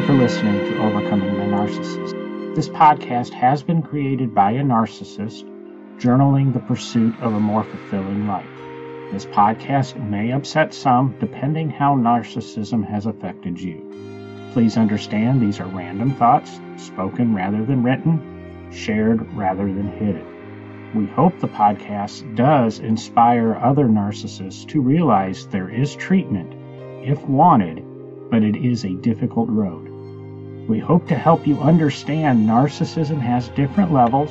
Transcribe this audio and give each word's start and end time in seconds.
you 0.00 0.06
for 0.06 0.12
listening 0.14 0.54
to 0.54 0.82
Overcoming 0.82 1.36
My 1.36 1.44
Narcissism. 1.44 2.54
This 2.54 2.68
podcast 2.68 3.34
has 3.34 3.62
been 3.62 3.82
created 3.82 4.34
by 4.34 4.52
a 4.52 4.62
narcissist 4.62 5.44
journaling 5.98 6.52
the 6.52 6.60
pursuit 6.60 7.14
of 7.20 7.34
a 7.34 7.40
more 7.40 7.64
fulfilling 7.64 8.26
life. 8.26 8.48
This 9.12 9.26
podcast 9.26 9.96
may 10.08 10.32
upset 10.32 10.72
some 10.72 11.14
depending 11.18 11.68
how 11.68 11.96
narcissism 11.96 12.86
has 12.88 13.06
affected 13.06 13.60
you. 13.60 14.48
Please 14.52 14.78
understand 14.78 15.40
these 15.40 15.60
are 15.60 15.66
random 15.66 16.14
thoughts, 16.14 16.60
spoken 16.76 17.34
rather 17.34 17.64
than 17.64 17.82
written, 17.82 18.70
shared 18.72 19.20
rather 19.34 19.66
than 19.66 19.88
hidden. 19.98 20.94
We 20.94 21.06
hope 21.06 21.38
the 21.40 21.48
podcast 21.48 22.36
does 22.36 22.78
inspire 22.78 23.54
other 23.56 23.84
narcissists 23.84 24.66
to 24.68 24.80
realize 24.80 25.46
there 25.46 25.68
is 25.68 25.94
treatment, 25.94 26.54
if 27.06 27.22
wanted, 27.28 27.84
but 28.30 28.42
it 28.42 28.56
is 28.56 28.84
a 28.84 28.94
difficult 28.94 29.50
road. 29.50 29.89
We 30.70 30.78
hope 30.78 31.08
to 31.08 31.16
help 31.16 31.48
you 31.48 31.58
understand 31.58 32.48
narcissism 32.48 33.18
has 33.18 33.48
different 33.48 33.92
levels 33.92 34.30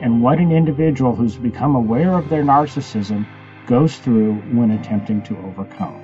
and 0.00 0.22
what 0.22 0.38
an 0.38 0.50
individual 0.50 1.14
who's 1.14 1.36
become 1.36 1.76
aware 1.76 2.14
of 2.14 2.30
their 2.30 2.42
narcissism 2.42 3.26
goes 3.66 3.98
through 3.98 4.36
when 4.52 4.70
attempting 4.70 5.20
to 5.24 5.36
overcome. 5.36 6.00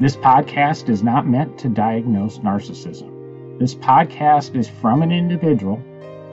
This 0.00 0.16
podcast 0.16 0.88
is 0.88 1.02
not 1.02 1.28
meant 1.28 1.58
to 1.58 1.68
diagnose 1.68 2.38
narcissism. 2.38 3.58
This 3.58 3.74
podcast 3.74 4.56
is 4.56 4.70
from 4.70 5.02
an 5.02 5.12
individual 5.12 5.82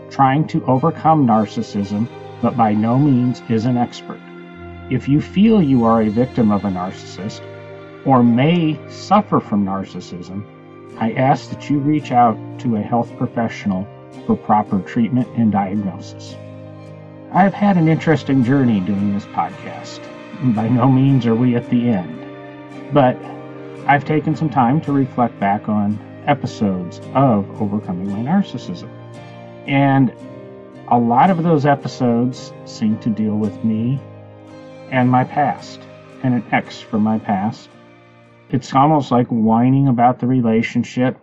trying 0.09 0.47
to 0.47 0.63
overcome 0.65 1.27
narcissism, 1.27 2.07
but 2.41 2.55
by 2.55 2.71
no 2.71 2.97
means 2.97 3.41
is 3.49 3.65
an 3.65 3.75
expert. 3.75 4.21
If 4.89 5.09
you 5.09 5.19
feel 5.19 5.61
you 5.61 5.83
are 5.83 6.03
a 6.03 6.09
victim 6.09 6.53
of 6.53 6.63
a 6.63 6.69
narcissist 6.69 7.41
or 8.05 8.23
may 8.23 8.79
suffer 8.87 9.41
from 9.41 9.65
narcissism, 9.65 10.45
I 10.97 11.13
ask 11.13 11.49
that 11.49 11.69
you 11.69 11.79
reach 11.79 12.11
out 12.11 12.37
to 12.59 12.75
a 12.75 12.81
health 12.81 13.15
professional 13.17 13.87
for 14.25 14.35
proper 14.35 14.79
treatment 14.79 15.27
and 15.37 15.51
diagnosis. 15.51 16.35
I 17.31 17.43
have 17.43 17.53
had 17.53 17.77
an 17.77 17.87
interesting 17.87 18.43
journey 18.43 18.79
doing 18.79 19.13
this 19.13 19.25
podcast. 19.25 20.01
By 20.55 20.67
no 20.67 20.89
means 20.89 21.25
are 21.25 21.35
we 21.35 21.55
at 21.55 21.69
the 21.69 21.89
end. 21.89 22.93
But 22.93 23.17
I've 23.87 24.05
taken 24.05 24.35
some 24.35 24.49
time 24.49 24.81
to 24.81 24.91
reflect 24.91 25.39
back 25.39 25.69
on 25.69 25.97
episodes 26.27 26.99
of 27.13 27.61
Overcoming 27.61 28.11
My 28.11 28.19
Narcissism. 28.19 28.89
And 29.67 30.13
a 30.89 30.97
lot 30.97 31.29
of 31.29 31.43
those 31.43 31.65
episodes 31.65 32.51
seem 32.65 32.99
to 32.99 33.09
deal 33.09 33.35
with 33.37 33.63
me 33.63 33.99
and 34.91 35.09
my 35.09 35.23
past, 35.23 35.79
and 36.21 36.33
an 36.33 36.45
ex 36.51 36.81
from 36.81 37.01
my 37.01 37.17
past. 37.17 37.69
It's 38.51 38.75
almost 38.75 39.11
like 39.11 39.27
whining 39.27 39.87
about 39.87 40.19
the 40.19 40.27
relationship 40.27 41.17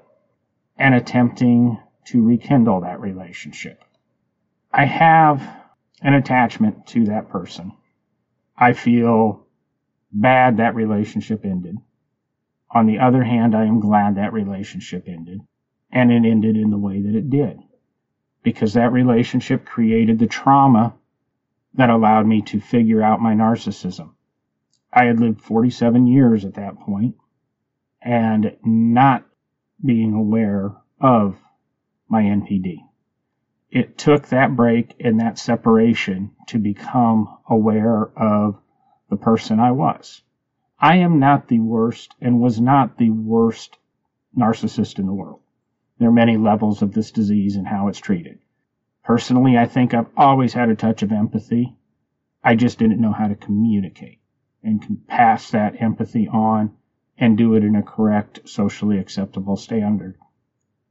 and 0.79 0.95
attempting 0.95 1.79
to 2.07 2.27
rekindle 2.27 2.81
that 2.81 3.01
relationship. 3.01 3.85
I 4.73 4.87
have 4.87 5.43
an 6.01 6.15
attachment 6.15 6.87
to 6.89 7.05
that 7.07 7.29
person. 7.29 7.73
I 8.57 8.73
feel 8.73 9.47
bad 10.11 10.57
that 10.57 10.75
relationship 10.75 11.45
ended. 11.45 11.77
On 12.71 12.87
the 12.87 13.01
other 13.01 13.23
hand, 13.23 13.55
I 13.55 13.67
am 13.67 13.81
glad 13.81 14.15
that 14.15 14.33
relationship 14.33 15.05
ended 15.07 15.43
and 15.93 16.11
it 16.11 16.25
ended 16.27 16.57
in 16.57 16.71
the 16.71 16.79
way 16.79 17.03
that 17.03 17.15
it 17.15 17.29
did 17.29 17.61
because 18.43 18.73
that 18.73 18.93
relationship 18.93 19.67
created 19.67 20.19
the 20.19 20.27
trauma 20.27 20.95
that 21.75 21.91
allowed 21.91 22.27
me 22.27 22.41
to 22.41 22.59
figure 22.61 23.03
out 23.03 23.21
my 23.21 23.35
narcissism. 23.35 24.13
I 24.99 25.05
had 25.05 25.21
lived 25.21 25.41
47 25.41 26.09
years 26.09 26.45
at 26.45 26.55
that 26.55 26.81
point 26.81 27.15
and 28.03 28.57
not 28.65 29.25
being 29.85 30.13
aware 30.13 30.75
of 31.01 31.37
my 32.09 32.25
NPD. 32.25 32.79
It 33.71 33.97
took 33.97 34.27
that 34.27 34.57
break 34.57 34.97
and 34.99 35.21
that 35.21 35.39
separation 35.39 36.33
to 36.49 36.59
become 36.59 37.33
aware 37.49 38.07
of 38.19 38.61
the 39.09 39.17
person 39.17 39.61
I 39.61 39.71
was. 39.71 40.23
I 40.81 40.97
am 40.97 41.21
not 41.21 41.47
the 41.47 41.61
worst 41.61 42.17
and 42.21 42.41
was 42.41 42.61
not 42.61 42.99
the 42.99 43.11
worst 43.11 43.79
narcissist 44.37 44.99
in 44.99 45.07
the 45.07 45.15
world. 45.15 45.43
There 46.01 46.09
are 46.09 46.13
many 46.13 46.37
levels 46.37 46.83
of 46.83 46.93
this 46.93 47.13
disease 47.13 47.55
and 47.55 47.69
how 47.69 47.87
it's 47.87 48.01
treated. 48.01 48.41
Personally, 49.05 49.57
I 49.57 49.67
think 49.67 49.95
I've 49.95 50.11
always 50.17 50.55
had 50.55 50.71
a 50.71 50.75
touch 50.75 51.05
of 51.05 51.13
empathy. 51.13 51.77
I 52.43 52.57
just 52.57 52.81
didn't 52.81 53.01
know 53.01 53.13
how 53.13 53.29
to 53.29 53.37
communicate 53.37 54.19
and 54.63 54.83
can 54.83 54.97
pass 55.07 55.51
that 55.51 55.81
empathy 55.81 56.29
on 56.29 56.77
and 57.17 57.37
do 57.37 57.55
it 57.55 57.65
in 57.65 57.77
a 57.77 57.83
correct, 57.83 58.49
socially 58.49 58.99
acceptable 58.99 59.57
standard. 59.57 60.17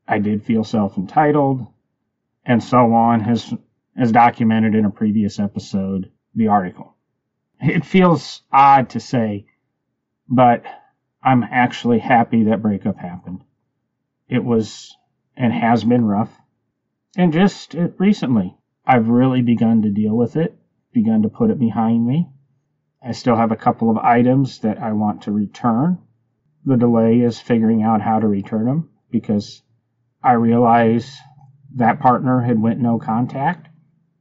I 0.07 0.19
did 0.19 0.43
feel 0.43 0.63
self 0.63 0.97
entitled 0.97 1.67
and 2.45 2.63
so 2.63 2.93
on, 2.93 3.21
as, 3.23 3.53
as 3.97 4.11
documented 4.11 4.73
in 4.73 4.85
a 4.85 4.89
previous 4.89 5.39
episode, 5.39 6.11
the 6.33 6.47
article. 6.47 6.95
It 7.59 7.85
feels 7.85 8.43
odd 8.51 8.89
to 8.91 8.99
say, 8.99 9.47
but 10.29 10.63
I'm 11.21 11.43
actually 11.43 11.99
happy 11.99 12.45
that 12.45 12.61
breakup 12.61 12.97
happened. 12.97 13.41
It 14.29 14.43
was 14.43 14.95
and 15.35 15.53
has 15.53 15.83
been 15.83 16.05
rough. 16.05 16.35
And 17.17 17.33
just 17.33 17.75
uh, 17.75 17.89
recently, 17.97 18.55
I've 18.85 19.07
really 19.07 19.41
begun 19.41 19.81
to 19.83 19.89
deal 19.89 20.15
with 20.15 20.35
it, 20.35 20.57
begun 20.93 21.23
to 21.23 21.29
put 21.29 21.49
it 21.49 21.59
behind 21.59 22.05
me. 22.05 22.29
I 23.07 23.13
still 23.13 23.37
have 23.37 23.53
a 23.53 23.55
couple 23.55 23.89
of 23.89 23.97
items 23.97 24.59
that 24.59 24.79
I 24.79 24.91
want 24.91 25.21
to 25.21 25.31
return. 25.31 25.97
The 26.65 26.75
delay 26.75 27.21
is 27.21 27.39
figuring 27.39 27.81
out 27.81 28.01
how 28.01 28.19
to 28.19 28.27
return 28.27 28.65
them 28.65 28.89
because 29.09 29.63
I 30.21 30.33
realize 30.33 31.17
that 31.75 32.01
partner 32.01 32.41
had 32.41 32.61
went 32.61 32.81
no 32.81 32.99
contact 32.99 33.69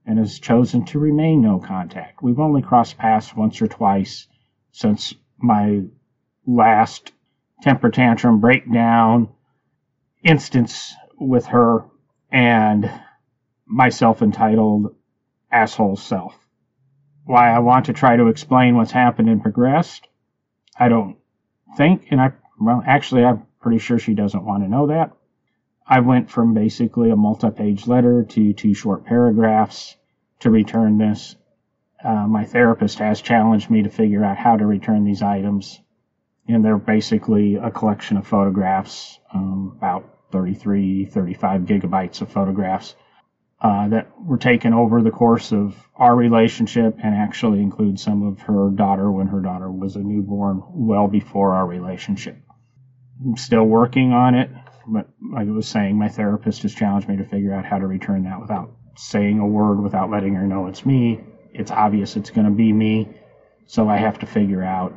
and 0.06 0.20
has 0.20 0.38
chosen 0.38 0.84
to 0.84 1.00
remain 1.00 1.40
no 1.40 1.58
contact. 1.58 2.22
We've 2.22 2.38
only 2.38 2.62
crossed 2.62 2.96
paths 2.96 3.34
once 3.34 3.60
or 3.60 3.66
twice 3.66 4.28
since 4.70 5.12
my 5.36 5.82
last 6.46 7.10
temper 7.62 7.90
tantrum 7.90 8.38
breakdown 8.38 9.30
instance 10.22 10.94
with 11.18 11.46
her 11.46 11.86
and 12.30 12.88
my 13.66 13.88
self 13.88 14.22
entitled 14.22 14.94
asshole 15.50 15.96
self. 15.96 16.45
Why 17.26 17.50
I 17.50 17.58
want 17.58 17.86
to 17.86 17.92
try 17.92 18.16
to 18.16 18.28
explain 18.28 18.76
what's 18.76 18.92
happened 18.92 19.28
and 19.28 19.42
progressed, 19.42 20.06
I 20.78 20.88
don't 20.88 21.16
think, 21.76 22.06
and 22.12 22.20
I, 22.20 22.30
well, 22.60 22.84
actually, 22.86 23.24
I'm 23.24 23.44
pretty 23.60 23.78
sure 23.78 23.98
she 23.98 24.14
doesn't 24.14 24.44
want 24.44 24.62
to 24.62 24.70
know 24.70 24.86
that. 24.86 25.10
I 25.84 26.00
went 26.00 26.30
from 26.30 26.54
basically 26.54 27.10
a 27.10 27.16
multi-page 27.16 27.88
letter 27.88 28.22
to 28.22 28.52
two 28.52 28.74
short 28.74 29.04
paragraphs 29.04 29.96
to 30.40 30.50
return 30.50 30.98
this. 30.98 31.34
Uh, 32.02 32.28
my 32.28 32.44
therapist 32.44 33.00
has 33.00 33.20
challenged 33.20 33.70
me 33.70 33.82
to 33.82 33.90
figure 33.90 34.24
out 34.24 34.36
how 34.36 34.56
to 34.56 34.64
return 34.64 35.04
these 35.04 35.22
items, 35.22 35.80
and 36.46 36.64
they're 36.64 36.78
basically 36.78 37.56
a 37.56 37.72
collection 37.72 38.18
of 38.18 38.26
photographs, 38.26 39.18
um, 39.34 39.72
about 39.76 40.08
33, 40.30 41.06
35 41.06 41.62
gigabytes 41.62 42.20
of 42.20 42.30
photographs 42.30 42.94
uh, 43.60 43.88
that 43.88 44.06
were 44.20 44.36
taken 44.36 44.72
over 44.72 45.02
the 45.02 45.10
course 45.10 45.52
of 45.52 45.76
our 45.96 46.14
relationship, 46.14 46.98
and 47.02 47.14
actually 47.14 47.60
include 47.60 47.98
some 47.98 48.22
of 48.22 48.40
her 48.40 48.70
daughter 48.70 49.10
when 49.10 49.26
her 49.26 49.40
daughter 49.40 49.70
was 49.70 49.96
a 49.96 50.02
newborn, 50.02 50.62
well 50.68 51.08
before 51.08 51.54
our 51.54 51.66
relationship. 51.66 52.36
I'm 53.24 53.36
still 53.36 53.64
working 53.64 54.12
on 54.12 54.34
it 54.34 54.50
but 54.86 55.08
like 55.32 55.48
I 55.48 55.50
was 55.50 55.66
saying, 55.66 55.98
my 55.98 56.08
therapist 56.08 56.62
has 56.62 56.74
challenged 56.74 57.08
me 57.08 57.16
to 57.16 57.24
figure 57.24 57.52
out 57.52 57.64
how 57.64 57.78
to 57.78 57.86
return 57.86 58.24
that 58.24 58.40
without 58.40 58.70
saying 58.96 59.38
a 59.38 59.46
word, 59.46 59.80
without 59.80 60.10
letting 60.10 60.34
her 60.34 60.46
know 60.46 60.66
it's 60.66 60.86
me. 60.86 61.20
It's 61.52 61.70
obvious 61.70 62.16
it's 62.16 62.30
going 62.30 62.44
to 62.44 62.50
be 62.50 62.72
me, 62.72 63.08
so 63.66 63.88
I 63.88 63.96
have 63.96 64.18
to 64.20 64.26
figure 64.26 64.62
out 64.62 64.94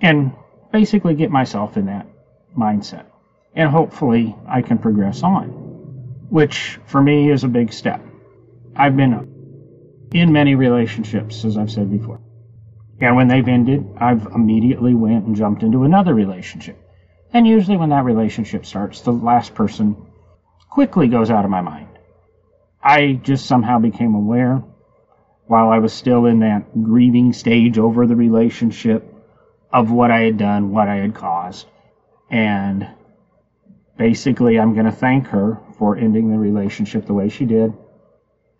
and 0.00 0.32
basically 0.70 1.14
get 1.14 1.30
myself 1.30 1.76
in 1.76 1.86
that 1.86 2.06
mindset. 2.56 3.06
And 3.54 3.68
hopefully 3.68 4.36
I 4.46 4.62
can 4.62 4.78
progress 4.78 5.22
on, 5.22 5.67
which 6.30 6.78
for 6.86 7.00
me 7.00 7.30
is 7.30 7.44
a 7.44 7.48
big 7.48 7.72
step. 7.72 8.00
I've 8.76 8.96
been 8.96 10.08
in 10.12 10.32
many 10.32 10.54
relationships, 10.54 11.44
as 11.44 11.56
I've 11.56 11.70
said 11.70 11.90
before. 11.90 12.20
And 13.00 13.16
when 13.16 13.28
they've 13.28 13.46
ended, 13.46 13.86
I've 13.98 14.26
immediately 14.26 14.94
went 14.94 15.26
and 15.26 15.36
jumped 15.36 15.62
into 15.62 15.84
another 15.84 16.14
relationship 16.14 16.84
and 17.32 17.46
usually, 17.46 17.76
when 17.76 17.90
that 17.90 18.04
relationship 18.04 18.64
starts, 18.64 19.02
the 19.02 19.12
last 19.12 19.54
person 19.54 19.96
quickly 20.70 21.08
goes 21.08 21.30
out 21.30 21.44
of 21.44 21.50
my 21.50 21.60
mind. 21.60 21.88
I 22.82 23.12
just 23.22 23.46
somehow 23.46 23.78
became 23.78 24.14
aware 24.14 24.62
while 25.46 25.68
I 25.68 25.78
was 25.78 25.92
still 25.92 26.26
in 26.26 26.40
that 26.40 26.82
grieving 26.82 27.32
stage 27.32 27.78
over 27.78 28.06
the 28.06 28.16
relationship 28.16 29.14
of 29.72 29.90
what 29.90 30.10
I 30.10 30.20
had 30.20 30.38
done, 30.38 30.70
what 30.70 30.88
I 30.88 30.96
had 30.96 31.14
caused. 31.14 31.66
And 32.30 32.88
basically, 33.98 34.58
I'm 34.58 34.72
going 34.72 34.86
to 34.86 34.92
thank 34.92 35.26
her 35.28 35.60
for 35.78 35.96
ending 35.96 36.30
the 36.30 36.38
relationship 36.38 37.06
the 37.06 37.14
way 37.14 37.28
she 37.28 37.44
did, 37.44 37.72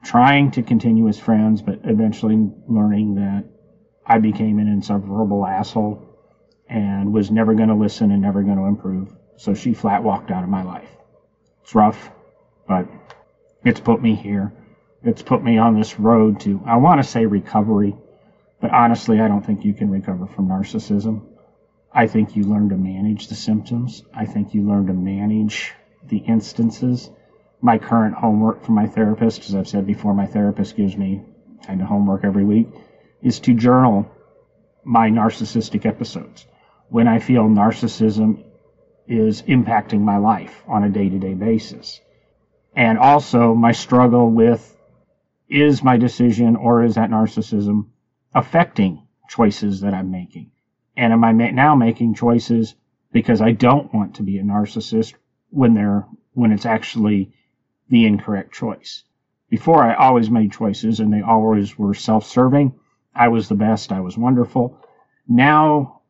trying 0.04 0.50
to 0.52 0.62
continue 0.62 1.08
as 1.08 1.18
friends, 1.18 1.60
but 1.60 1.80
eventually 1.84 2.48
learning 2.68 3.16
that 3.16 3.44
I 4.06 4.18
became 4.18 4.58
an 4.58 4.68
insufferable 4.68 5.44
asshole 5.44 6.04
and 6.68 7.12
was 7.12 7.30
never 7.30 7.54
going 7.54 7.68
to 7.68 7.74
listen 7.74 8.10
and 8.12 8.22
never 8.22 8.42
going 8.42 8.56
to 8.56 8.64
improve. 8.64 9.14
So 9.36 9.54
she 9.54 9.72
flat 9.74 10.02
walked 10.02 10.30
out 10.30 10.44
of 10.44 10.48
my 10.48 10.62
life. 10.62 10.88
It's 11.62 11.74
rough, 11.74 12.10
but 12.66 12.86
it's 13.64 13.80
put 13.80 14.00
me 14.00 14.14
here. 14.14 14.52
It's 15.02 15.22
put 15.22 15.42
me 15.42 15.58
on 15.58 15.74
this 15.74 15.98
road 15.98 16.40
to, 16.40 16.62
I 16.66 16.76
want 16.76 16.98
to 17.02 17.08
say 17.08 17.26
recovery, 17.26 17.96
but 18.60 18.70
honestly, 18.70 19.20
I 19.20 19.28
don't 19.28 19.44
think 19.44 19.64
you 19.64 19.74
can 19.74 19.90
recover 19.90 20.26
from 20.26 20.48
narcissism. 20.48 21.22
I 21.92 22.06
think 22.06 22.36
you 22.36 22.44
learn 22.44 22.68
to 22.70 22.76
manage 22.76 23.28
the 23.28 23.34
symptoms. 23.34 24.02
I 24.12 24.24
think 24.26 24.54
you 24.54 24.62
learn 24.62 24.86
to 24.86 24.92
manage 24.92 25.72
the 26.06 26.18
instances. 26.18 27.10
My 27.60 27.76
current 27.76 28.14
homework 28.14 28.62
from 28.62 28.74
my 28.74 28.86
therapist, 28.86 29.48
as 29.48 29.54
I've 29.54 29.68
said 29.68 29.86
before, 29.86 30.14
my 30.14 30.26
therapist 30.26 30.76
gives 30.76 30.96
me 30.96 31.22
kind 31.66 31.80
of 31.80 31.88
homework 31.88 32.24
every 32.24 32.44
week, 32.44 32.68
is 33.20 33.40
to 33.40 33.54
journal 33.54 34.06
my 34.84 35.10
narcissistic 35.10 35.84
episodes. 35.84 36.46
When 36.88 37.08
I 37.08 37.18
feel 37.18 37.48
narcissism 37.48 38.44
is 39.06 39.42
impacting 39.42 40.00
my 40.00 40.18
life 40.18 40.62
on 40.68 40.84
a 40.84 40.88
day 40.88 41.08
to 41.08 41.18
day 41.18 41.34
basis. 41.34 42.00
And 42.74 42.98
also 42.98 43.54
my 43.54 43.72
struggle 43.72 44.30
with 44.30 44.76
is 45.48 45.82
my 45.82 45.96
decision 45.96 46.56
or 46.56 46.84
is 46.84 46.94
that 46.94 47.10
narcissism 47.10 47.86
affecting 48.34 49.06
choices 49.28 49.80
that 49.80 49.94
I'm 49.94 50.10
making? 50.10 50.50
And 50.96 51.12
am 51.12 51.24
I 51.24 51.32
now 51.32 51.74
making 51.74 52.14
choices 52.14 52.74
because 53.12 53.40
I 53.40 53.52
don't 53.52 53.92
want 53.94 54.16
to 54.16 54.22
be 54.22 54.38
a 54.38 54.42
narcissist 54.42 55.14
when 55.50 55.74
they're, 55.74 56.06
when 56.32 56.52
it's 56.52 56.66
actually 56.66 57.32
the 57.88 58.06
incorrect 58.06 58.52
choice? 58.52 59.04
Before 59.50 59.82
I 59.82 59.94
always 59.94 60.30
made 60.30 60.52
choices 60.52 61.00
and 61.00 61.12
they 61.12 61.22
always 61.22 61.78
were 61.78 61.94
self-serving. 61.94 62.74
I 63.14 63.28
was 63.28 63.48
the 63.48 63.54
best. 63.54 63.92
I 63.92 64.00
was 64.00 64.16
wonderful. 64.18 64.78
Now, 65.26 66.02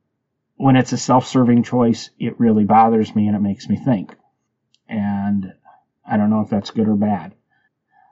when 0.57 0.77
it's 0.77 0.93
a 0.93 0.99
self-serving 0.99 1.63
choice, 1.63 2.11
it 2.19 2.41
really 2.41 2.65
bothers 2.65 3.15
me 3.15 3.29
and 3.29 3.37
it 3.37 3.41
makes 3.41 3.69
me 3.69 3.77
think. 3.77 4.15
And 4.89 5.53
I 6.05 6.17
don't 6.17 6.31
know 6.31 6.41
if 6.41 6.51
that's 6.51 6.71
good 6.71 6.89
or 6.89 6.97
bad. 6.97 7.35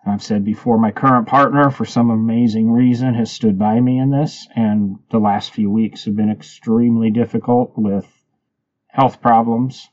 I've 0.06 0.22
said 0.22 0.44
before, 0.44 0.78
my 0.78 0.92
current 0.92 1.26
partner, 1.26 1.70
for 1.70 1.84
some 1.84 2.10
amazing 2.10 2.70
reason, 2.70 3.14
has 3.14 3.32
stood 3.32 3.58
by 3.58 3.80
me 3.80 3.98
in 3.98 4.10
this, 4.10 4.46
and 4.54 5.00
the 5.10 5.18
last 5.18 5.52
few 5.52 5.68
weeks 5.68 6.04
have 6.04 6.14
been 6.14 6.30
extremely 6.30 7.10
difficult 7.10 7.72
with 7.76 8.06
health 8.86 9.20
problems, 9.20 9.88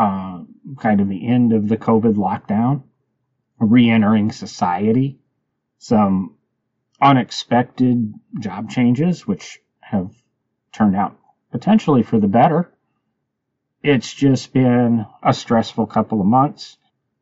uh, 0.00 0.42
kind 0.78 1.02
of 1.02 1.10
the 1.10 1.28
end 1.28 1.52
of 1.52 1.68
the 1.68 1.76
COVID 1.76 2.14
lockdown, 2.14 2.84
re 3.58 3.90
entering 3.90 4.32
society, 4.32 5.18
some 5.76 6.36
unexpected 7.02 8.14
job 8.38 8.70
changes, 8.70 9.26
which 9.26 9.60
have 9.80 10.10
turned 10.72 10.96
out 10.96 11.18
potentially 11.52 12.02
for 12.02 12.18
the 12.18 12.28
better. 12.28 12.72
It's 13.82 14.12
just 14.14 14.54
been 14.54 15.04
a 15.22 15.34
stressful 15.34 15.86
couple 15.86 16.22
of 16.22 16.26
months 16.26 16.78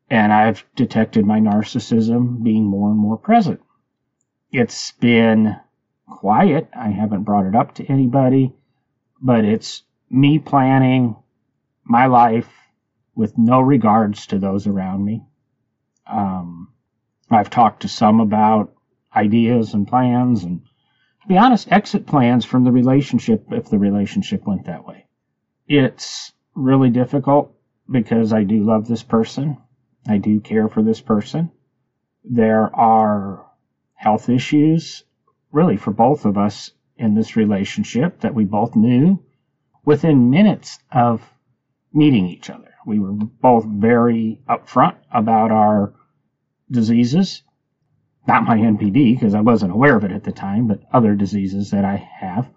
and 0.09 0.31
I've 0.31 0.63
detected 0.75 1.25
my 1.25 1.39
narcissism 1.39 2.41
being 2.43 2.63
more 2.63 2.91
and 2.91 2.97
more 2.97 3.17
present. 3.17 3.59
It's 4.53 4.93
been 4.93 5.57
quiet. 6.07 6.69
I 6.73 6.89
haven't 6.89 7.23
brought 7.23 7.45
it 7.45 7.55
up 7.55 7.75
to 7.75 7.85
anybody, 7.85 8.53
but 9.21 9.43
it's 9.43 9.83
me 10.09 10.39
planning 10.39 11.17
my 11.83 12.05
life 12.05 12.49
with 13.15 13.37
no 13.37 13.59
regards 13.59 14.25
to 14.27 14.39
those 14.39 14.67
around 14.67 15.03
me. 15.03 15.23
Um, 16.07 16.69
I've 17.29 17.49
talked 17.49 17.81
to 17.81 17.87
some 17.87 18.19
about 18.19 18.73
ideas 19.15 19.73
and 19.73 19.87
plans 19.87 20.43
and 20.43 20.61
to 21.21 21.27
be 21.27 21.37
honest, 21.37 21.71
exit 21.71 22.07
plans 22.07 22.45
from 22.45 22.63
the 22.63 22.71
relationship 22.71 23.45
if 23.51 23.69
the 23.69 23.77
relationship 23.77 24.47
went 24.47 24.65
that 24.65 24.85
way. 24.85 25.05
It's 25.67 26.31
really 26.55 26.89
difficult 26.89 27.53
because 27.89 28.33
I 28.33 28.43
do 28.43 28.63
love 28.63 28.87
this 28.87 29.03
person 29.03 29.57
I 30.07 30.17
do 30.17 30.39
care 30.39 30.67
for 30.67 30.81
this 30.81 31.01
person. 31.01 31.51
There 32.23 32.73
are 32.75 33.45
health 33.93 34.29
issues, 34.29 35.03
really, 35.51 35.77
for 35.77 35.91
both 35.91 36.25
of 36.25 36.37
us 36.37 36.71
in 36.97 37.13
this 37.13 37.35
relationship 37.35 38.21
that 38.21 38.33
we 38.33 38.43
both 38.45 38.75
knew 38.75 39.23
within 39.85 40.29
minutes 40.29 40.79
of 40.91 41.21
meeting 41.93 42.27
each 42.27 42.49
other. 42.49 42.68
We 42.85 42.99
were 42.99 43.13
both 43.13 43.65
very 43.65 44.41
upfront 44.47 44.95
about 45.11 45.51
our 45.51 45.93
diseases. 46.71 47.43
Not 48.27 48.43
my 48.43 48.57
NPD, 48.57 49.15
because 49.15 49.33
I 49.33 49.41
wasn't 49.41 49.71
aware 49.71 49.95
of 49.95 50.03
it 50.03 50.11
at 50.11 50.23
the 50.23 50.31
time, 50.31 50.67
but 50.67 50.83
other 50.93 51.15
diseases 51.15 51.71
that 51.71 51.85
I 51.85 51.95
have. 51.95 52.49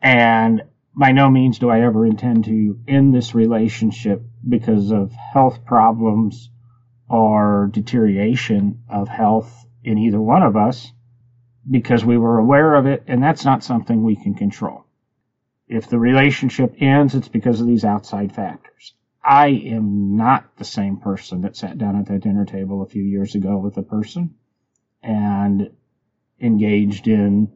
And 0.00 0.62
by 0.94 1.12
no 1.12 1.30
means 1.30 1.58
do 1.58 1.70
I 1.70 1.80
ever 1.80 2.04
intend 2.04 2.44
to 2.44 2.78
end 2.86 3.14
this 3.14 3.34
relationship 3.34 4.22
because 4.48 4.90
of 4.90 5.12
health 5.12 5.64
problems 5.64 6.50
or 7.08 7.70
deterioration 7.72 8.82
of 8.88 9.08
health 9.08 9.66
in 9.82 9.98
either 9.98 10.20
one 10.20 10.42
of 10.42 10.56
us 10.56 10.92
because 11.70 12.04
we 12.04 12.18
were 12.18 12.38
aware 12.38 12.74
of 12.74 12.86
it, 12.86 13.04
and 13.06 13.22
that's 13.22 13.44
not 13.44 13.62
something 13.62 14.02
we 14.02 14.16
can 14.16 14.34
control. 14.34 14.84
If 15.66 15.88
the 15.88 15.98
relationship 15.98 16.74
ends, 16.80 17.14
it's 17.14 17.28
because 17.28 17.60
of 17.60 17.66
these 17.66 17.84
outside 17.84 18.34
factors. 18.34 18.94
I 19.22 19.48
am 19.48 20.16
not 20.16 20.56
the 20.56 20.64
same 20.64 20.96
person 20.96 21.42
that 21.42 21.56
sat 21.56 21.76
down 21.76 21.96
at 21.96 22.06
that 22.06 22.20
dinner 22.20 22.44
table 22.44 22.82
a 22.82 22.86
few 22.86 23.02
years 23.02 23.34
ago 23.34 23.58
with 23.58 23.76
a 23.76 23.82
person 23.82 24.34
and 25.02 25.70
engaged 26.40 27.08
in, 27.08 27.52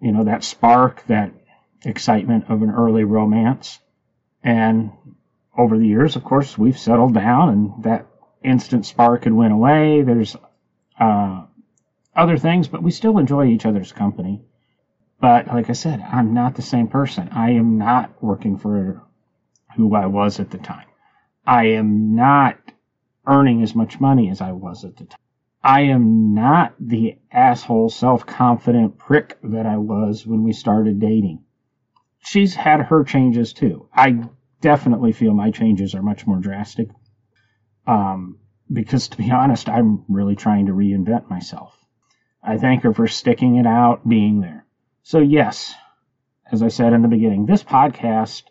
you 0.00 0.12
know, 0.12 0.24
that 0.24 0.44
spark, 0.44 1.04
that 1.06 1.32
excitement 1.84 2.50
of 2.50 2.62
an 2.62 2.70
early 2.70 3.04
romance. 3.04 3.78
And 4.42 4.90
over 5.56 5.78
the 5.78 5.86
years, 5.86 6.16
of 6.16 6.24
course, 6.24 6.58
we've 6.58 6.78
settled 6.78 7.14
down 7.14 7.48
and 7.48 7.84
that 7.84 8.06
instant 8.42 8.86
spark 8.86 9.24
had 9.24 9.32
went 9.32 9.52
away. 9.52 10.02
There's 10.02 10.36
uh, 10.98 11.44
other 12.14 12.36
things, 12.36 12.68
but 12.68 12.82
we 12.82 12.90
still 12.90 13.18
enjoy 13.18 13.46
each 13.46 13.66
other's 13.66 13.92
company. 13.92 14.42
But 15.20 15.48
like 15.48 15.70
I 15.70 15.74
said, 15.74 16.00
I'm 16.00 16.34
not 16.34 16.54
the 16.54 16.62
same 16.62 16.88
person. 16.88 17.28
I 17.32 17.52
am 17.52 17.78
not 17.78 18.22
working 18.22 18.56
for 18.56 19.02
who 19.76 19.94
I 19.94 20.06
was 20.06 20.38
at 20.38 20.50
the 20.50 20.58
time. 20.58 20.87
I 21.48 21.68
am 21.68 22.14
not 22.14 22.58
earning 23.26 23.62
as 23.62 23.74
much 23.74 23.98
money 23.98 24.28
as 24.28 24.42
I 24.42 24.52
was 24.52 24.84
at 24.84 24.98
the 24.98 25.06
time. 25.06 25.18
I 25.64 25.80
am 25.80 26.34
not 26.34 26.74
the 26.78 27.16
asshole, 27.32 27.88
self 27.88 28.26
confident 28.26 28.98
prick 28.98 29.38
that 29.44 29.64
I 29.64 29.78
was 29.78 30.26
when 30.26 30.42
we 30.42 30.52
started 30.52 31.00
dating. 31.00 31.42
She's 32.18 32.54
had 32.54 32.82
her 32.82 33.02
changes 33.02 33.54
too. 33.54 33.88
I 33.94 34.28
definitely 34.60 35.12
feel 35.12 35.32
my 35.32 35.50
changes 35.50 35.94
are 35.94 36.02
much 36.02 36.26
more 36.26 36.38
drastic. 36.38 36.90
Um, 37.86 38.40
because 38.70 39.08
to 39.08 39.16
be 39.16 39.30
honest, 39.30 39.70
I'm 39.70 40.04
really 40.06 40.36
trying 40.36 40.66
to 40.66 40.72
reinvent 40.72 41.30
myself. 41.30 41.82
I 42.42 42.58
thank 42.58 42.82
her 42.82 42.92
for 42.92 43.08
sticking 43.08 43.56
it 43.56 43.66
out, 43.66 44.06
being 44.06 44.42
there. 44.42 44.66
So, 45.02 45.20
yes, 45.20 45.74
as 46.52 46.62
I 46.62 46.68
said 46.68 46.92
in 46.92 47.00
the 47.00 47.08
beginning, 47.08 47.46
this 47.46 47.64
podcast 47.64 48.42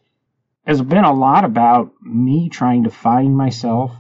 has 0.68 0.82
been 0.82 1.06
a 1.06 1.14
lot 1.14 1.46
about 1.46 1.94
me 2.02 2.50
trying 2.50 2.84
to 2.84 2.90
find 2.90 3.36
myself, 3.36 3.96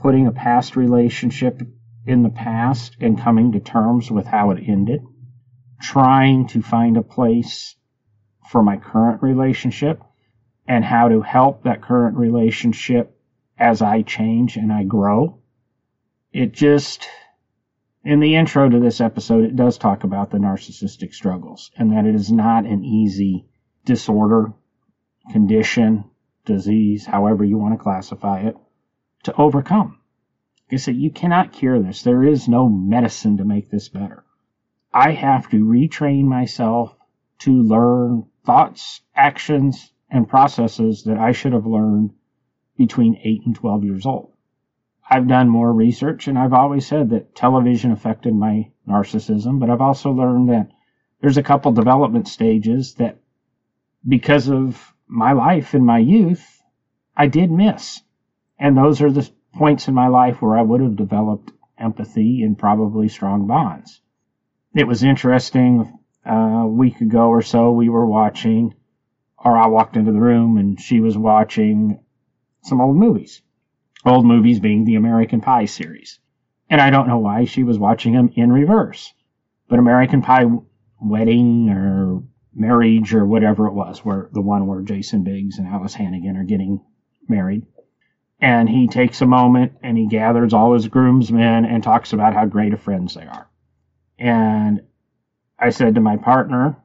putting 0.00 0.26
a 0.26 0.32
past 0.32 0.74
relationship 0.74 1.62
in 2.04 2.24
the 2.24 2.28
past 2.28 2.96
and 3.00 3.20
coming 3.20 3.52
to 3.52 3.60
terms 3.60 4.10
with 4.10 4.26
how 4.26 4.50
it 4.50 4.60
ended, 4.66 5.00
trying 5.80 6.48
to 6.48 6.60
find 6.60 6.96
a 6.96 7.02
place 7.02 7.76
for 8.50 8.64
my 8.64 8.76
current 8.76 9.22
relationship 9.22 10.02
and 10.66 10.84
how 10.84 11.08
to 11.08 11.22
help 11.22 11.62
that 11.62 11.82
current 11.82 12.16
relationship 12.16 13.16
as 13.56 13.80
I 13.80 14.02
change 14.02 14.56
and 14.56 14.72
I 14.72 14.82
grow. 14.82 15.40
It 16.32 16.52
just, 16.52 17.06
in 18.04 18.18
the 18.18 18.34
intro 18.34 18.68
to 18.68 18.80
this 18.80 19.00
episode, 19.00 19.44
it 19.44 19.54
does 19.54 19.78
talk 19.78 20.02
about 20.02 20.32
the 20.32 20.38
narcissistic 20.38 21.14
struggles 21.14 21.70
and 21.76 21.92
that 21.92 22.06
it 22.06 22.14
is 22.16 22.32
not 22.32 22.66
an 22.66 22.82
easy 22.82 23.46
disorder, 23.84 24.52
condition, 25.30 26.04
disease, 26.44 27.06
however 27.06 27.44
you 27.44 27.58
want 27.58 27.74
to 27.74 27.82
classify 27.82 28.40
it, 28.40 28.56
to 29.24 29.34
overcome. 29.36 29.98
Like 30.70 30.74
I 30.74 30.76
said, 30.76 30.96
you 30.96 31.10
cannot 31.10 31.52
cure 31.52 31.80
this. 31.80 32.02
There 32.02 32.24
is 32.24 32.48
no 32.48 32.68
medicine 32.68 33.36
to 33.36 33.44
make 33.44 33.70
this 33.70 33.88
better. 33.88 34.24
I 34.92 35.12
have 35.12 35.48
to 35.50 35.64
retrain 35.64 36.24
myself 36.24 36.94
to 37.40 37.62
learn 37.62 38.26
thoughts, 38.44 39.00
actions, 39.14 39.92
and 40.10 40.28
processes 40.28 41.04
that 41.04 41.18
I 41.18 41.32
should 41.32 41.52
have 41.52 41.66
learned 41.66 42.12
between 42.76 43.18
8 43.22 43.46
and 43.46 43.54
12 43.54 43.84
years 43.84 44.06
old. 44.06 44.32
I've 45.08 45.28
done 45.28 45.48
more 45.48 45.72
research 45.72 46.28
and 46.28 46.38
I've 46.38 46.52
always 46.52 46.86
said 46.86 47.10
that 47.10 47.34
television 47.34 47.92
affected 47.92 48.34
my 48.34 48.70
narcissism, 48.88 49.60
but 49.60 49.70
I've 49.70 49.80
also 49.80 50.10
learned 50.10 50.50
that 50.50 50.70
there's 51.20 51.36
a 51.36 51.42
couple 51.42 51.72
development 51.72 52.28
stages 52.28 52.94
that 52.94 53.18
because 54.06 54.48
of 54.48 54.91
my 55.12 55.32
life 55.32 55.74
in 55.74 55.84
my 55.84 55.98
youth, 55.98 56.62
I 57.14 57.26
did 57.26 57.50
miss. 57.50 58.00
And 58.58 58.76
those 58.76 59.02
are 59.02 59.12
the 59.12 59.30
points 59.54 59.86
in 59.86 59.94
my 59.94 60.08
life 60.08 60.40
where 60.40 60.56
I 60.56 60.62
would 60.62 60.80
have 60.80 60.96
developed 60.96 61.52
empathy 61.78 62.42
and 62.42 62.58
probably 62.58 63.08
strong 63.08 63.46
bonds. 63.46 64.00
It 64.74 64.86
was 64.86 65.02
interesting. 65.02 65.98
Uh, 66.24 66.62
a 66.62 66.66
week 66.66 67.00
ago 67.00 67.28
or 67.28 67.42
so, 67.42 67.72
we 67.72 67.90
were 67.90 68.06
watching, 68.06 68.74
or 69.36 69.58
I 69.58 69.66
walked 69.66 69.96
into 69.96 70.12
the 70.12 70.20
room 70.20 70.56
and 70.56 70.80
she 70.80 71.00
was 71.00 71.18
watching 71.18 71.98
some 72.62 72.80
old 72.80 72.96
movies. 72.96 73.42
Old 74.06 74.24
movies 74.24 74.60
being 74.60 74.84
the 74.84 74.94
American 74.94 75.42
Pie 75.42 75.66
series. 75.66 76.20
And 76.70 76.80
I 76.80 76.88
don't 76.88 77.08
know 77.08 77.18
why 77.18 77.44
she 77.44 77.64
was 77.64 77.78
watching 77.78 78.14
them 78.14 78.30
in 78.34 78.50
reverse. 78.50 79.12
But 79.68 79.78
American 79.78 80.22
Pie 80.22 80.46
wedding 81.00 81.68
or 81.68 82.22
marriage 82.54 83.14
or 83.14 83.24
whatever 83.24 83.66
it 83.66 83.72
was, 83.72 84.04
where 84.04 84.28
the 84.32 84.40
one 84.40 84.66
where 84.66 84.82
Jason 84.82 85.24
Biggs 85.24 85.58
and 85.58 85.66
Alice 85.66 85.94
Hannigan 85.94 86.36
are 86.36 86.44
getting 86.44 86.80
married. 87.28 87.66
And 88.40 88.68
he 88.68 88.88
takes 88.88 89.20
a 89.20 89.26
moment 89.26 89.72
and 89.82 89.96
he 89.96 90.06
gathers 90.06 90.52
all 90.52 90.74
his 90.74 90.88
groomsmen 90.88 91.64
and 91.64 91.82
talks 91.82 92.12
about 92.12 92.34
how 92.34 92.46
great 92.46 92.72
of 92.72 92.80
friends 92.80 93.14
they 93.14 93.26
are. 93.26 93.48
And 94.18 94.82
I 95.58 95.70
said 95.70 95.94
to 95.94 96.00
my 96.00 96.16
partner, 96.16 96.76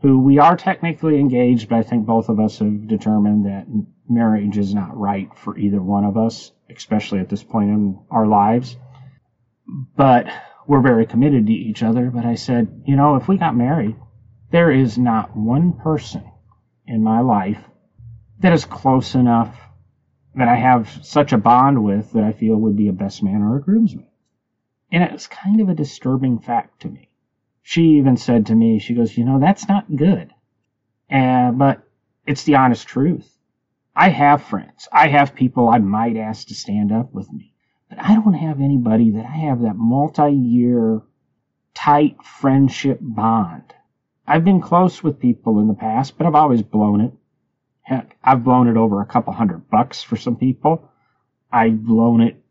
who 0.00 0.18
we 0.18 0.38
are 0.38 0.56
technically 0.56 1.20
engaged, 1.20 1.68
but 1.68 1.78
I 1.78 1.82
think 1.82 2.06
both 2.06 2.28
of 2.28 2.40
us 2.40 2.58
have 2.58 2.88
determined 2.88 3.46
that 3.46 3.68
marriage 4.08 4.58
is 4.58 4.74
not 4.74 4.96
right 4.96 5.28
for 5.38 5.56
either 5.56 5.80
one 5.80 6.04
of 6.04 6.16
us, 6.16 6.50
especially 6.68 7.20
at 7.20 7.28
this 7.28 7.44
point 7.44 7.70
in 7.70 8.00
our 8.10 8.26
lives. 8.26 8.76
But 9.96 10.26
we're 10.66 10.80
very 10.80 11.06
committed 11.06 11.46
to 11.46 11.52
each 11.52 11.84
other. 11.84 12.10
But 12.10 12.24
I 12.24 12.34
said, 12.34 12.82
you 12.84 12.96
know, 12.96 13.14
if 13.14 13.28
we 13.28 13.36
got 13.36 13.54
married, 13.54 13.94
there 14.52 14.70
is 14.70 14.96
not 14.96 15.36
one 15.36 15.72
person 15.72 16.22
in 16.86 17.02
my 17.02 17.20
life 17.20 17.62
that 18.38 18.52
is 18.52 18.64
close 18.64 19.14
enough 19.14 19.58
that 20.34 20.48
I 20.48 20.54
have 20.54 20.88
such 21.02 21.32
a 21.32 21.38
bond 21.38 21.82
with 21.82 22.12
that 22.12 22.24
I 22.24 22.32
feel 22.32 22.56
would 22.56 22.76
be 22.76 22.88
a 22.88 22.92
best 22.92 23.22
man 23.22 23.42
or 23.42 23.56
a 23.56 23.60
groomsman. 23.60 24.06
And 24.92 25.02
it 25.02 25.12
was 25.12 25.26
kind 25.26 25.60
of 25.60 25.68
a 25.68 25.74
disturbing 25.74 26.38
fact 26.38 26.82
to 26.82 26.88
me 26.88 27.08
she 27.62 27.82
even 27.98 28.16
said 28.16 28.46
to 28.46 28.54
me, 28.54 28.78
she 28.78 28.94
goes, 28.94 29.16
you 29.16 29.24
know, 29.24 29.38
that's 29.38 29.68
not 29.68 29.94
good. 29.94 30.32
Uh, 31.10 31.52
but 31.52 31.82
it's 32.26 32.42
the 32.44 32.56
honest 32.56 32.86
truth. 32.86 33.28
I 33.94 34.08
have 34.08 34.42
friends. 34.42 34.88
I 34.92 35.08
have 35.08 35.34
people 35.34 35.68
I 35.68 35.78
might 35.78 36.16
ask 36.16 36.48
to 36.48 36.54
stand 36.54 36.92
up 36.92 37.12
with 37.12 37.30
me. 37.32 37.54
But 37.88 38.02
I 38.02 38.14
don't 38.14 38.34
have 38.34 38.60
anybody 38.60 39.12
that 39.12 39.26
I 39.26 39.36
have 39.48 39.62
that 39.62 39.76
multi-year 39.76 41.02
tight 41.74 42.16
friendship 42.24 42.98
bond. 43.00 43.72
I've 44.26 44.44
been 44.44 44.60
close 44.60 45.02
with 45.02 45.20
people 45.20 45.60
in 45.60 45.68
the 45.68 45.74
past, 45.74 46.16
but 46.16 46.26
I've 46.26 46.34
always 46.34 46.62
blown 46.62 47.00
it. 47.00 47.12
Heck, 47.82 48.16
I've 48.22 48.44
blown 48.44 48.68
it 48.68 48.76
over 48.76 49.00
a 49.00 49.06
couple 49.06 49.32
hundred 49.32 49.68
bucks 49.68 50.02
for 50.02 50.16
some 50.16 50.36
people. 50.36 50.88
I've 51.50 51.82
blown 51.82 52.20
it 52.20 52.42